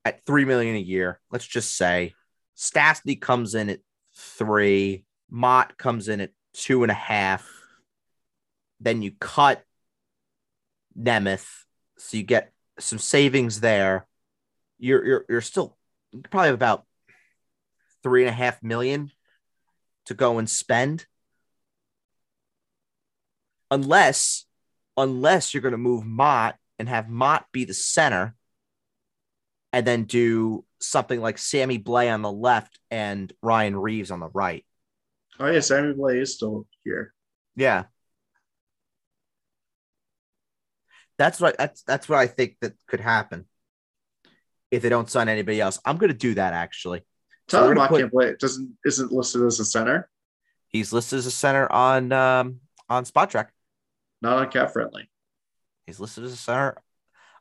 [0.06, 1.20] at three million a year.
[1.32, 2.14] Let's just say
[2.58, 3.80] Stastny comes in at
[4.16, 7.48] three, Motte comes in at two and a half.
[8.80, 9.64] Then you cut
[10.98, 11.48] Nemeth,
[11.98, 14.08] so you get some savings there.
[14.78, 15.78] You're you're you're still
[16.12, 16.86] you probably have about
[18.04, 19.12] three and a half million
[20.06, 21.06] to go and spend
[23.70, 24.46] unless
[25.00, 28.36] unless you're going to move Motte and have Motte be the center
[29.74, 34.30] and then do something like Sammy Blais on the left and Ryan Reaves on the
[34.30, 34.66] right.
[35.39, 37.14] Oh yeah, Sammy Blais is still here.
[37.56, 37.86] Yeah.
[41.18, 43.45] That's what that's that's what I think that could happen
[44.72, 45.80] if they don't sign anybody else.
[45.84, 47.04] I'm going to do that actually.
[47.50, 48.36] So Tyler gonna Motte put- can't play.
[48.39, 50.10] Doesn't isn't listed as a center,
[50.70, 53.47] He's listed as a center on um, on Spotrac.
[54.22, 55.10] Not on cap friendly.
[55.86, 56.78] He's listed as a center.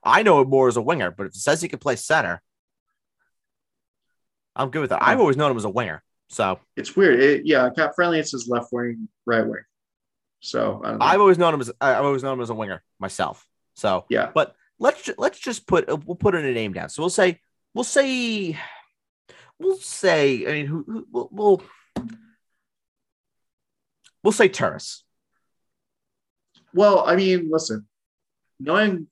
[0.02, 2.40] I know it more as a winger, but if it says he can play center,
[4.54, 5.02] I'm good with that.
[5.02, 6.02] I've always known him as a winger.
[6.28, 7.20] So It's weird.
[7.20, 8.18] It, yeah, cap friendly.
[8.18, 9.62] It says left wing, right wing.
[10.40, 11.04] So I don't know.
[11.04, 13.46] I've always known him as I've always known him as a winger myself.
[13.74, 16.90] So yeah, but let's ju- let's just put uh, we'll put in a name down.
[16.90, 17.40] So we'll say
[17.74, 18.58] we'll say
[19.58, 21.62] we'll say I mean who, who we'll, we'll
[24.22, 25.02] we'll say Turris.
[26.74, 27.86] Well, I mean, listen,
[28.60, 29.06] knowing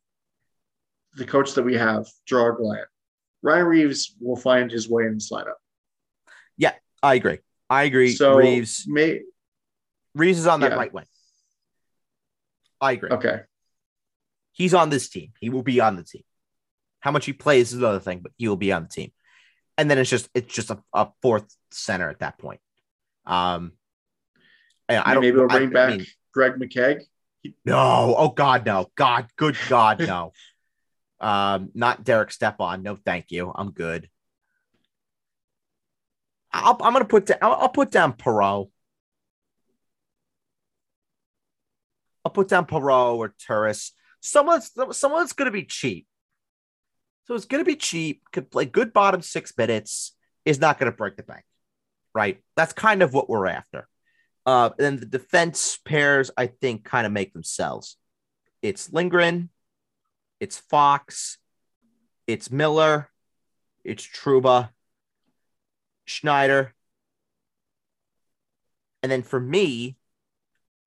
[1.17, 2.89] the coach that we have, Gerard Gallant,
[3.43, 5.55] Ryan Reaves will find his way in this lineup.
[6.57, 7.39] Yeah, I agree.
[7.71, 8.13] I agree.
[8.15, 9.23] So Reaves may
[10.15, 10.77] Reaves is on that Yeah.
[10.79, 11.07] right wing.
[12.81, 13.11] I agree.
[13.11, 13.43] okay.
[14.53, 15.33] He's on this team.
[15.41, 16.23] He will be on the team.
[17.01, 19.13] How much he plays is another thing, but he will be on the team.
[19.79, 22.61] And then it's just it's just a, a fourth center at that point.
[23.27, 23.73] Um,
[24.89, 25.23] and I don't.
[25.23, 27.03] maybe we'll bring I back mean, Greg McKegg.
[27.65, 28.15] No.
[28.17, 28.91] Oh God, no.
[28.95, 30.33] God, good God, no.
[31.21, 32.83] um, not Derek Stepan.
[32.83, 33.53] No, thank you.
[33.55, 34.09] I'm good.
[36.53, 37.39] I'll, I'm gonna put down.
[37.43, 38.71] I'll, I'll put down Perreault.
[42.25, 43.93] I'll put down Perreault or Turris.
[44.21, 46.07] Someone's someone's gonna be cheap.
[47.27, 48.23] So it's gonna be cheap.
[48.33, 50.17] Could play good bottom six minutes.
[50.45, 51.45] Is not gonna break the bank,
[52.15, 52.41] right?
[52.57, 53.89] That's kind of what we're after.
[54.47, 57.97] Uh, and the defense pairs, I think, kind of make themselves.
[58.63, 59.51] It's Lindgren,
[60.39, 61.39] it's Fox,
[62.29, 63.11] it's Miller,
[63.85, 64.71] it's Trouba,
[66.05, 66.73] Schneider.
[69.03, 69.97] And then for me,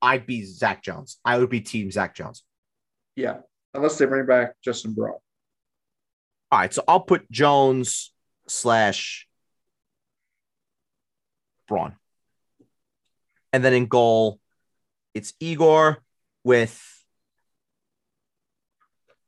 [0.02, 1.20] I'd be Zach Jones.
[1.26, 2.44] I would be team Zach Jones.
[3.18, 3.40] Yeah,
[3.74, 5.18] unless they bring back Justin Braun.
[6.52, 8.14] All right, so I'll put Jones
[8.48, 9.28] slash
[11.68, 11.99] Braun.
[13.52, 14.40] And then in goal,
[15.14, 16.04] it's Igor
[16.44, 16.82] with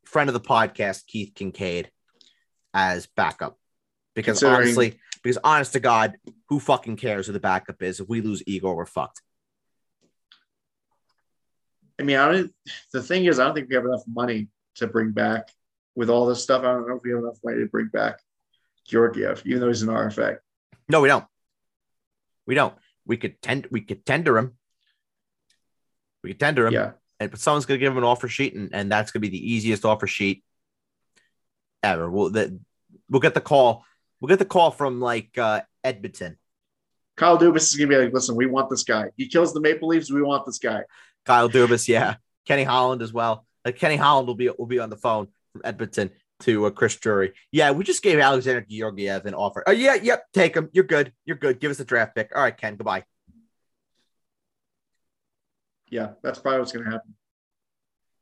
[0.05, 1.87] friend of the podcast, Keith Kinkaid,
[2.73, 3.57] as backup.
[4.13, 6.15] Because honestly, because honest to God,
[6.49, 7.99] who fucking cares who the backup is?
[7.99, 9.21] If we lose Igor, we're fucked.
[11.99, 12.53] I mean, I don't.
[12.91, 15.49] The thing is, I don't think we have enough money to bring back
[15.95, 16.63] with all this stuff.
[16.63, 18.19] I don't know if we have enough money to bring back
[18.87, 20.37] Georgiev, even though he's an RFA.
[20.89, 21.25] No, we don't.
[22.47, 22.73] We don't.
[23.05, 24.57] We could tend we could tender him.
[26.23, 26.73] We could tender him.
[26.73, 29.29] Yeah, and but someone's gonna give him an offer sheet, and, and that's gonna be
[29.29, 30.43] the easiest offer sheet
[31.83, 32.09] ever.
[32.09, 32.59] We'll the,
[33.09, 33.83] we'll get the call.
[34.19, 36.37] We'll get the call from like uh, Edmonton.
[37.17, 39.05] Kyle Dubas is gonna be like, listen, we want this guy.
[39.17, 40.11] He kills the Maple Leafs.
[40.11, 40.83] We want this guy.
[41.25, 42.15] Kyle Dubas, yeah,
[42.47, 43.45] Kenny Holland as well.
[43.65, 46.95] Like Kenny Holland will be will be on the phone from Edmonton to uh, Chris
[46.97, 47.33] Drury.
[47.51, 49.63] Yeah, we just gave Alexander Georgiev an offer.
[49.65, 50.69] Oh yeah, yep, take him.
[50.73, 51.13] You're good.
[51.25, 51.59] You're good.
[51.59, 52.31] Give us a draft pick.
[52.35, 52.75] All right, Ken.
[52.75, 53.03] Goodbye.
[55.89, 57.15] Yeah, that's probably what's gonna happen.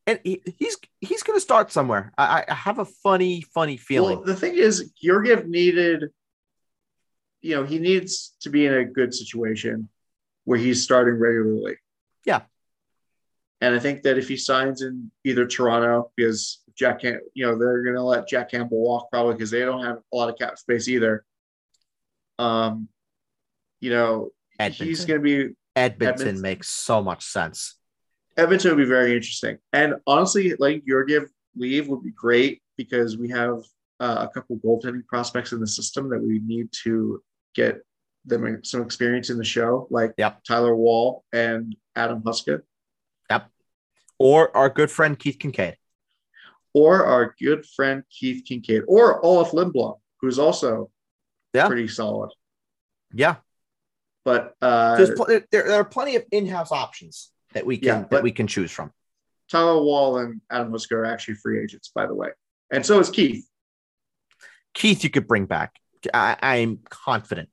[0.08, 2.12] And he, he's he's gonna start somewhere.
[2.18, 4.18] I, I have a funny funny feeling.
[4.18, 6.06] Well, the thing is, Georgiev needed,
[7.42, 9.90] you know, he needs to be in a good situation
[10.46, 11.76] where he's starting regularly.
[12.26, 12.42] Yeah.
[13.62, 17.58] And I think that if he signs in either Toronto, because Jack, Cam- you know,
[17.58, 20.38] they're going to let Jack Campbell walk probably because they don't have a lot of
[20.40, 21.26] cap space either.
[22.40, 22.88] Um,
[23.82, 24.88] you know, Edmonton.
[24.88, 26.42] he's going to be Edmonton Edmonton.
[26.42, 27.76] makes so much sense.
[28.38, 29.58] Edmonton would be very interesting.
[29.74, 33.60] And honestly, like Georgiev leave would be great because we have
[34.00, 37.22] uh, a couple goaltending prospects in the system that we need to
[37.56, 37.82] get
[38.24, 40.44] them some experience in the show, like Yep.
[40.46, 42.62] Tyler Wall and Adam Huska,
[43.30, 43.50] Yep.
[44.18, 45.76] Or our good friend Keith Kinkaid.
[46.74, 50.92] Or our good friend Keith Kinkaid, or Olof Lindbom, who's also
[51.54, 51.68] Yeah.
[51.68, 52.32] pretty solid.
[53.12, 53.38] Yeah,
[54.24, 58.06] But uh, there's pl- there, there are plenty of in-house options that we can Yeah,
[58.12, 58.92] that we can choose from.
[59.50, 62.30] Tyler Wall and Adam Huska are actually free agents, by the way.
[62.72, 63.50] And so is Keith.
[64.76, 65.74] Keith, you could bring back.
[66.14, 67.50] I, I'm confident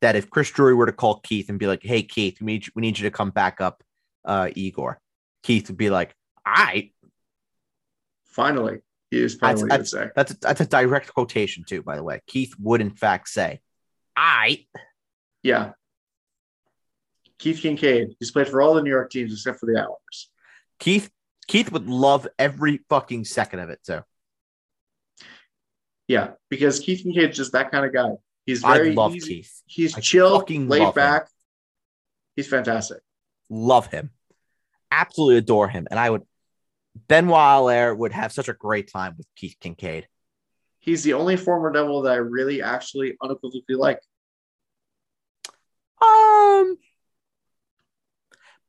[0.00, 2.66] that if Chris Drury were to call Keith and be like, "Hey, Keith, we need
[2.66, 3.84] you, we need you to come back up,
[4.24, 4.98] uh, Igor,"
[5.42, 6.14] Keith would be like,
[6.46, 6.94] "All right."
[8.34, 8.80] Finally,
[9.10, 10.10] he is probably what he would That's- say.
[10.16, 12.20] That's a, that's a direct quotation too, by the way.
[12.26, 13.60] Keith would in fact say,
[14.16, 14.66] "I."
[15.42, 15.72] Yeah.
[17.38, 18.16] Keith Kinkaid.
[18.18, 20.30] He's played for all the New York teams except for the Islanders.
[20.78, 21.10] Keith
[21.46, 24.00] Keith would love every fucking second of it too.
[26.08, 28.10] Yeah, because Keith Kinkaid's just that kind of guy.
[28.46, 29.36] He's I very love easy.
[29.36, 29.62] Keith.
[29.66, 30.92] He's I chill, laid love him.
[30.94, 31.28] back.
[32.36, 32.98] He's fantastic.
[33.48, 34.10] Love him.
[34.90, 35.86] Absolutely adore him.
[35.90, 36.22] And I would
[37.08, 40.04] Benoit Allaire would have such a great time with Keith Kinkaid.
[40.80, 44.00] He's the only former Devil that I really actually unequivocally like.
[46.02, 46.76] Um,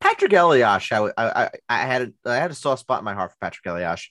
[0.02, 3.32] Patrik Elias, I, I, I, had a, I had a soft spot in my heart
[3.32, 4.08] for Patrik Elias.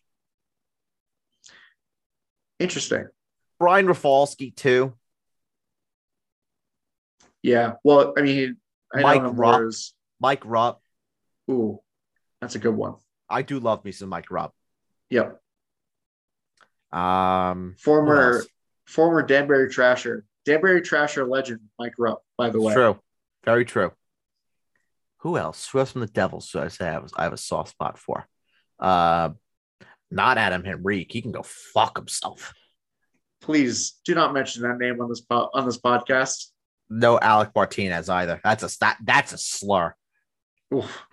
[2.59, 3.07] Interesting.
[3.59, 4.93] Brian Rafalski too.
[7.41, 7.73] Yeah.
[7.83, 8.57] Well, I mean,
[8.93, 9.71] I Mike Rupp.
[10.19, 10.81] Mike Rupp.
[11.49, 11.79] ooh,
[12.41, 12.95] that's a good one.
[13.29, 14.53] I do love me some Mike Rupp.
[15.09, 15.39] Yep.
[16.91, 18.43] Um, Former
[18.85, 22.73] former Danbury Trasher, Danbury Trasher legend Mike Rupp, by the way.
[22.73, 22.99] true,
[23.43, 23.91] very true.
[25.19, 25.67] Who else?
[25.69, 26.49] Who else from the Devils?
[26.49, 28.27] So I say I was I have a soft spot for.
[28.79, 29.29] Uh,
[30.11, 31.11] not Adam Henrique.
[31.11, 32.53] He can go fuck himself.
[33.41, 36.51] Please do not mention that name on this po- on this podcast.
[36.89, 38.39] No Alec Martinez either.
[38.43, 39.95] That's a that, that's a slur.
[40.73, 41.03] Oof.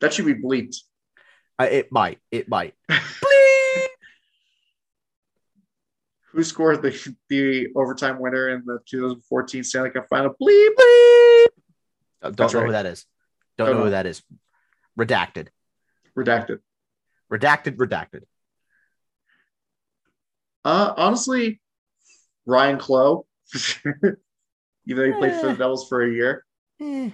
[0.00, 0.76] That should be bleeped.
[1.60, 2.18] Uh, it might.
[2.30, 2.74] It might.
[6.32, 10.30] Who scored the the overtime winner in the 2014 Stanley Cup Final?
[10.40, 10.68] Bleep.
[10.78, 11.46] Bleep.
[12.22, 12.66] Uh, Don't That's know right.
[12.66, 13.04] who that is.
[13.58, 14.22] Don't Don't know who that is.
[14.98, 15.48] Redacted.
[16.16, 16.58] Redacted.
[17.32, 17.76] Redacted.
[17.76, 18.22] Redacted.
[20.64, 21.60] Uh, honestly,
[22.46, 23.26] Ryan Clowe,
[23.94, 24.16] even
[24.86, 25.56] though he played for the Eh.
[25.56, 26.44] Devils for a year.
[26.80, 27.12] Eh, I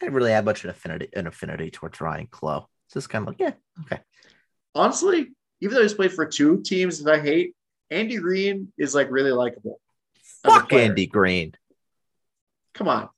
[0.00, 2.68] didn't really have much an affinity an affinity towards Ryan Clowe.
[2.86, 3.52] It's just kind of like, yeah,
[3.82, 4.00] okay.
[4.74, 7.54] Honestly, even though he's played for two teams that I hate,
[7.90, 9.80] Andy Greene is like really likable.
[10.42, 10.72] Fuck.
[10.72, 11.54] Andy Greene.
[12.74, 13.08] Come on.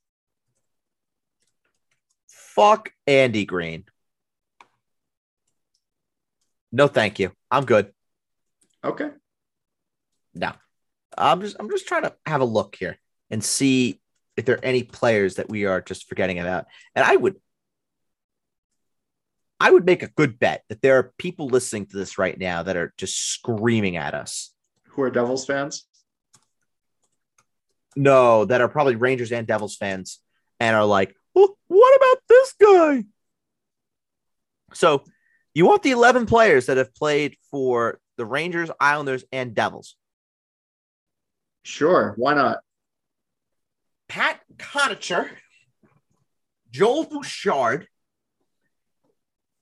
[2.28, 3.84] Fuck Andy Greene.
[6.72, 7.32] No, thank you.
[7.50, 7.92] I'm good.
[8.84, 9.10] Okay.
[10.34, 10.52] No.
[11.16, 12.98] I'm just I'm just trying to have a look here
[13.30, 14.00] and see
[14.36, 16.66] if there are any players that we are just forgetting about.
[16.94, 17.36] And I would
[19.60, 22.62] I would make a good bet that there are people listening to this right now
[22.62, 24.52] that are just screaming at us.
[24.90, 25.84] Who are Devils fans?
[27.96, 30.20] No, that are probably Rangers and Devils fans
[30.60, 33.04] and are like, well, what about this guy?
[34.74, 35.02] So
[35.54, 39.96] you want the 11 players that have played for the Rangers, Islanders, and Devils.
[41.64, 42.14] Sure.
[42.16, 42.58] Why not?
[44.08, 45.28] Pat Conacher,
[46.70, 47.88] Joel Bouchard,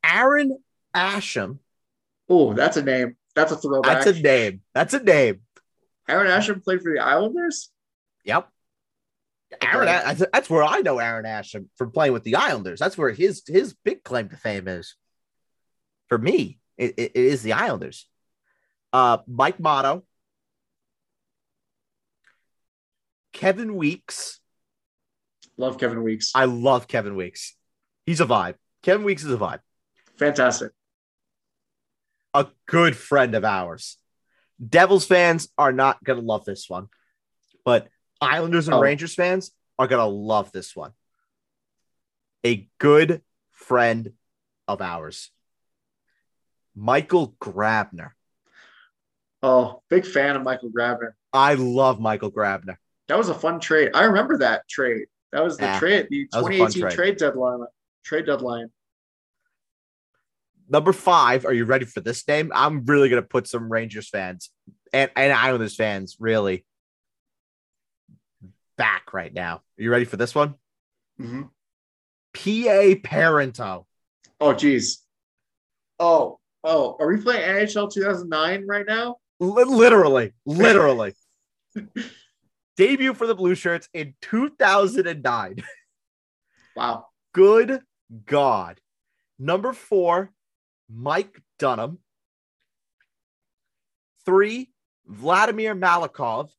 [0.07, 0.59] Aaron
[0.95, 1.59] Asham.
[2.29, 3.17] Oh, that's a name.
[3.35, 4.05] That's a throwback.
[4.05, 4.63] That's a name.
[4.75, 5.41] That's a name.
[6.09, 7.71] Aaron Asham played for the Islanders?
[8.25, 8.49] Yep.
[9.63, 10.15] Aaron, Okay.
[10.33, 12.79] That's- where I know Aaron Asham from playing with the Islanders.
[12.81, 14.97] That's where his his big claim to fame is.
[16.09, 18.09] For me, it, it- it is the Islanders.
[18.93, 20.03] Uh, Mike Mottau,
[23.33, 24.41] Kevin Weeks.
[25.57, 26.33] Love Kevin Weeks.
[26.35, 27.55] I love Kevin Weeks.
[28.05, 28.55] He's a vibe.
[28.83, 29.61] Kevin Weeks is a vibe.
[30.19, 30.73] Fantastic.
[32.35, 33.99] A good friend of ours.
[34.67, 36.89] Devils fans are not gonna love this one,
[37.65, 37.89] but
[38.21, 38.81] Islanders and Oh.
[38.81, 40.93] Rangers fans are gonna love this one.
[42.45, 44.13] A good friend
[44.69, 45.31] of ours,
[46.75, 48.13] Michael Grabner.
[49.43, 51.13] Oh, big fan of Michael Grabner.
[51.33, 52.77] I love Michael Grabner.
[53.09, 53.91] That was a fun trade.
[53.95, 55.07] I remember that trade.
[55.33, 56.95] That was the Yeah, trade, the that was a fun 2018 trade.
[56.95, 57.67] trade deadline.
[58.05, 58.71] Trade deadline.
[60.69, 62.51] Number five, are you ready for this name?
[62.55, 64.51] I'm really gonna put some Rangers fans
[64.93, 66.65] and, and Islanders fans really
[68.77, 69.57] back right now.
[69.79, 70.55] Are you ready for this one?
[71.21, 71.51] Mhm.
[72.35, 73.87] PA Parenteau.
[74.41, 75.03] Oh, geez.
[75.99, 79.17] Oh, oh, are we playing NHL 2009 right now?
[79.41, 81.15] Li- literally, literally.
[82.77, 85.65] Debut for the Blue Shirts in 2009.
[86.75, 87.07] Wow.
[87.33, 87.81] Good
[88.27, 88.81] God.
[89.39, 90.31] Number four,
[90.89, 91.99] Mike Dunham.
[94.25, 94.73] Three,
[95.07, 96.51] Vladimir Malakhov.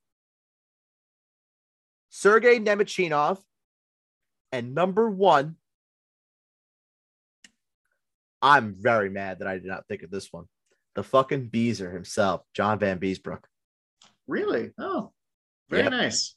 [2.09, 3.39] Sergei Nemchinov.
[4.51, 5.57] And number one,
[8.41, 10.45] I'm very mad that I did not think of this one.
[10.95, 13.41] The fucking Beezer himself, John Vanbiesbrouck.
[14.27, 14.71] Really?
[14.79, 15.11] Oh,
[15.69, 15.91] very Yep.
[15.91, 16.35] nice.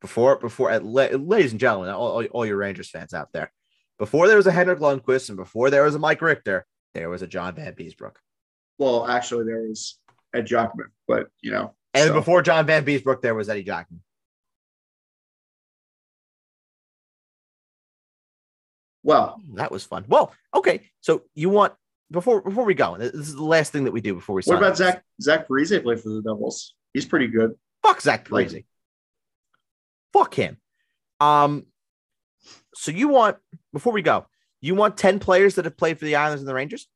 [0.00, 3.52] before before ladies and gentlemen, all, all, all your Rangers fans out there,
[4.00, 7.20] before there was a Henrik Lundqvist and before there was a Mike Richter, there was
[7.20, 8.14] a John Vanbiesbrouck.
[8.78, 9.98] Well, actually, there was
[10.34, 14.00] Ed Giacomin, but you know, And so- before John Vanbiesbrouck, there was Eddie Giacomin.
[19.02, 20.04] well, That was fun.
[20.08, 20.82] Well, okay.
[21.00, 21.74] So you want
[22.10, 24.42] before before we go, this is the last thing that we do before we.
[24.42, 24.60] Start.
[24.60, 24.76] What about.
[24.76, 26.74] Zach Zach Parise play for the Devils?
[26.92, 27.54] He's pretty good.
[27.82, 28.64] Fuck Zach Like- Parise.
[30.12, 30.56] Fuck him.
[31.20, 31.66] Um.
[32.74, 33.36] So you want
[33.72, 34.26] before we go,
[34.60, 36.88] you want ten players that have played for the Islanders and the Rangers?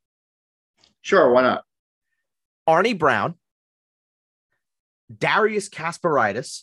[1.02, 1.64] Sure, why not?
[2.68, 3.34] Arnie Brown,
[5.16, 6.62] Darius Kasparaitis.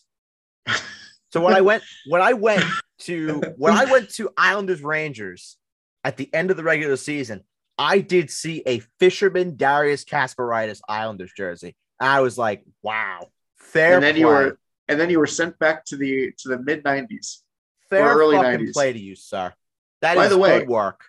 [1.29, 2.63] So when I went when I went
[3.01, 5.57] to when I went to Islanders Rangers
[6.03, 7.43] at the end of the regular season,
[7.77, 11.75] I did see a fisherman Darius Kasparaitis Islanders jersey.
[11.99, 13.27] I was like, wow,
[13.57, 14.19] fair and then play.
[14.19, 17.43] you were and then you were sent back to the to the mid nineties.
[17.91, 18.73] Fair early fucking 90s.
[18.73, 19.53] play to you, sir.
[20.01, 21.05] That is By the way- good work.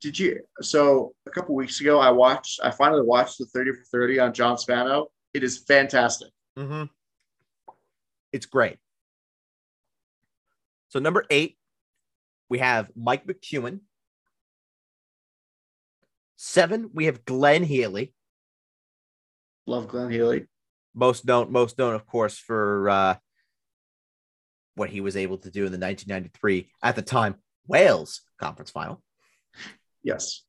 [0.00, 3.84] Did you so a couple weeks ago I watched I finally watched the 30 for
[3.92, 5.12] 30 on John Spano.
[5.32, 6.32] It is fantastic.
[6.58, 6.90] Mhm.
[8.32, 8.78] It's great.
[10.88, 11.56] So number eight,
[12.48, 13.80] we have Mike McEwen.
[16.36, 18.12] Seven, we have Glenn Healy,
[19.66, 20.48] Love Glenn Healy.
[20.92, 23.16] most known, most known, of course, for uh,
[24.74, 27.36] what he was able to do in the 1993 at the time
[27.66, 29.02] Wales conference final.
[30.02, 30.42] Yes.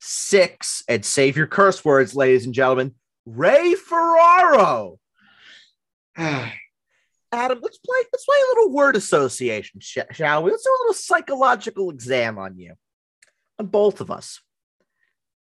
[0.00, 2.94] Six, and save your curse words, ladies and gentlemen,
[3.26, 4.98] Ray Ferraro.
[7.30, 7.98] Adam, let's play.
[8.12, 10.50] Let's play a little word association, sh- shall we?
[10.50, 12.74] Let's do a little psychological exam on you,
[13.58, 14.40] on both of us.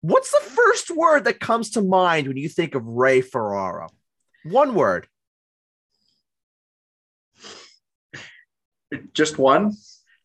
[0.00, 3.88] What's the first word that comes to mind when you think of Ray Ferraro?
[4.44, 5.06] One word.
[9.12, 9.74] Just one.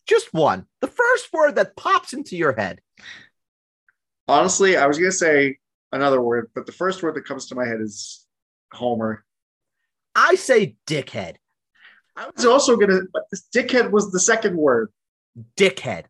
[0.06, 0.65] Just one.
[0.81, 2.81] The first word that pops into your head.
[4.27, 5.57] Honestly, I was gonna say
[5.91, 8.26] another word, but the first word that comes to my head is
[8.72, 9.23] Homer.
[10.15, 11.35] I say dickhead.
[12.15, 14.91] I was also gonna but this dickhead was the second word.
[15.57, 16.06] Dickhead.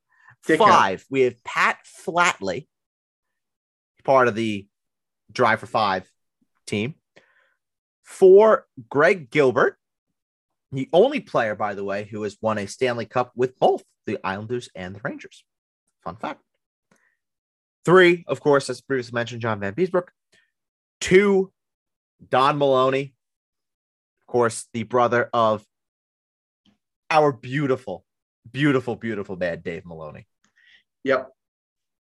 [0.48, 0.58] Dickhead.
[0.58, 1.06] Five.
[1.10, 2.68] We have Pat Flatley,
[4.04, 4.68] part of the
[5.32, 6.10] Drive for Five
[6.68, 6.96] team.
[8.04, 9.78] Four, Greg Gilbert,
[10.74, 14.18] the only player, by the way, who has won a Stanley Cup with both the
[14.24, 15.44] Islanders and the Rangers.
[16.04, 16.42] Fun fact.
[17.86, 20.08] Three, of course, as previously mentioned, John Vanbiesbrouck.
[21.02, 21.52] Two,
[22.30, 23.14] Don Maloney,
[24.22, 25.66] of course, the brother of
[27.10, 28.06] our beautiful,
[28.50, 30.28] beautiful, beautiful man, Dave Maloney.
[31.04, 31.30] Yep.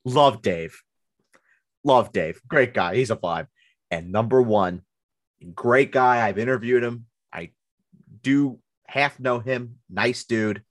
[0.04, 0.80] Love Dave.
[1.84, 2.40] Love Dave.
[2.46, 2.94] Great guy.
[2.94, 3.48] He's a vibe.
[3.90, 4.82] And number one,
[5.54, 6.26] great guy.
[6.26, 7.06] I've interviewed him.
[7.32, 7.50] I
[8.22, 8.60] do
[8.92, 9.78] half know him.
[9.88, 10.62] Nice dude.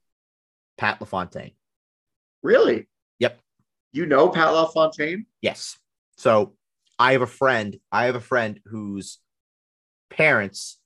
[0.78, 1.54] Pat LaFontaine.
[2.44, 2.88] Really?
[3.20, 3.40] Yep.
[3.94, 5.26] You know Pat LaFontaine?
[5.42, 5.80] Yes.
[6.18, 6.54] So
[7.00, 7.78] I have a friend.
[7.92, 9.18] I have a friend whose
[10.12, 10.78] parents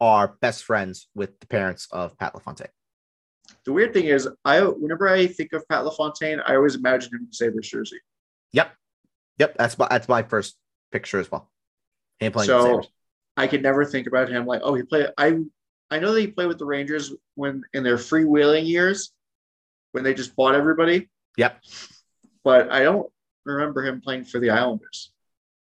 [0.00, 2.72] are best friends with the parents of Pat LaFontaine.
[3.64, 7.26] The weird thing is, I whenever I think of Pat LaFontaine, I always imagine him
[7.26, 8.00] in Sabres jersey.
[8.52, 8.72] Yep.
[9.38, 9.56] Yep.
[9.58, 10.56] That's my that's my first
[10.90, 11.48] picture as well.
[12.18, 12.82] Him playing So.
[13.36, 15.06] I could never think about him like, oh, he played.
[15.16, 15.38] I
[15.90, 19.12] I know that he played with the Rangers when in their freewheeling years,
[19.92, 21.08] when they just bought everybody.
[21.36, 21.62] Yep.
[22.44, 23.10] But I don't
[23.44, 25.12] remember him playing for the Islanders.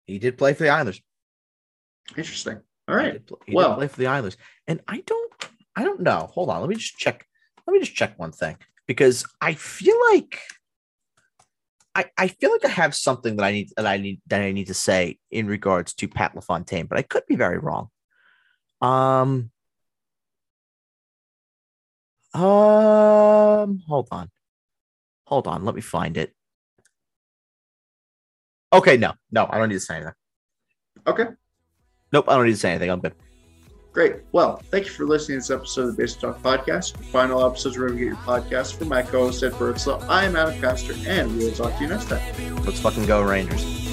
[0.06, 1.02] He did play for the Islanders.
[2.16, 2.62] Interesting.
[2.88, 3.14] All right.
[3.14, 4.38] He did, he did Well- play for the Islanders,
[4.68, 5.34] and I don't,
[5.76, 6.30] I don't know.
[6.34, 7.26] Hold on, let me just check.
[7.68, 10.40] Let me just check one thing because I feel like,
[11.96, 14.52] I, I feel like I have something that I need that I need that I
[14.52, 17.90] need to say in regards to Pat LaFontaine, but I could be very wrong.
[18.82, 19.52] Um.
[22.36, 23.84] Um.
[23.88, 24.30] Hold on.
[25.28, 25.64] Hold on.
[25.64, 26.34] Let me find it.
[28.74, 28.98] Okay.
[28.98, 29.14] No.
[29.32, 29.48] No.
[29.50, 30.14] I don't need to say anything.
[31.08, 31.28] Okay.
[32.12, 32.26] Nope.
[32.28, 32.92] I don't need to say anything.
[32.92, 33.16] I'm good.
[33.94, 34.18] Great.
[34.34, 36.98] Well, thank you for listening to this episode of the Basic Talk Podcast.
[37.06, 38.78] Find all episodes wherever you get your podcast.
[38.78, 41.88] For my co-host Ed Birdsall, I am Adam Caster, and we will talk to you
[41.88, 42.22] next time.
[42.66, 43.85] Let's fucking go, Rangers.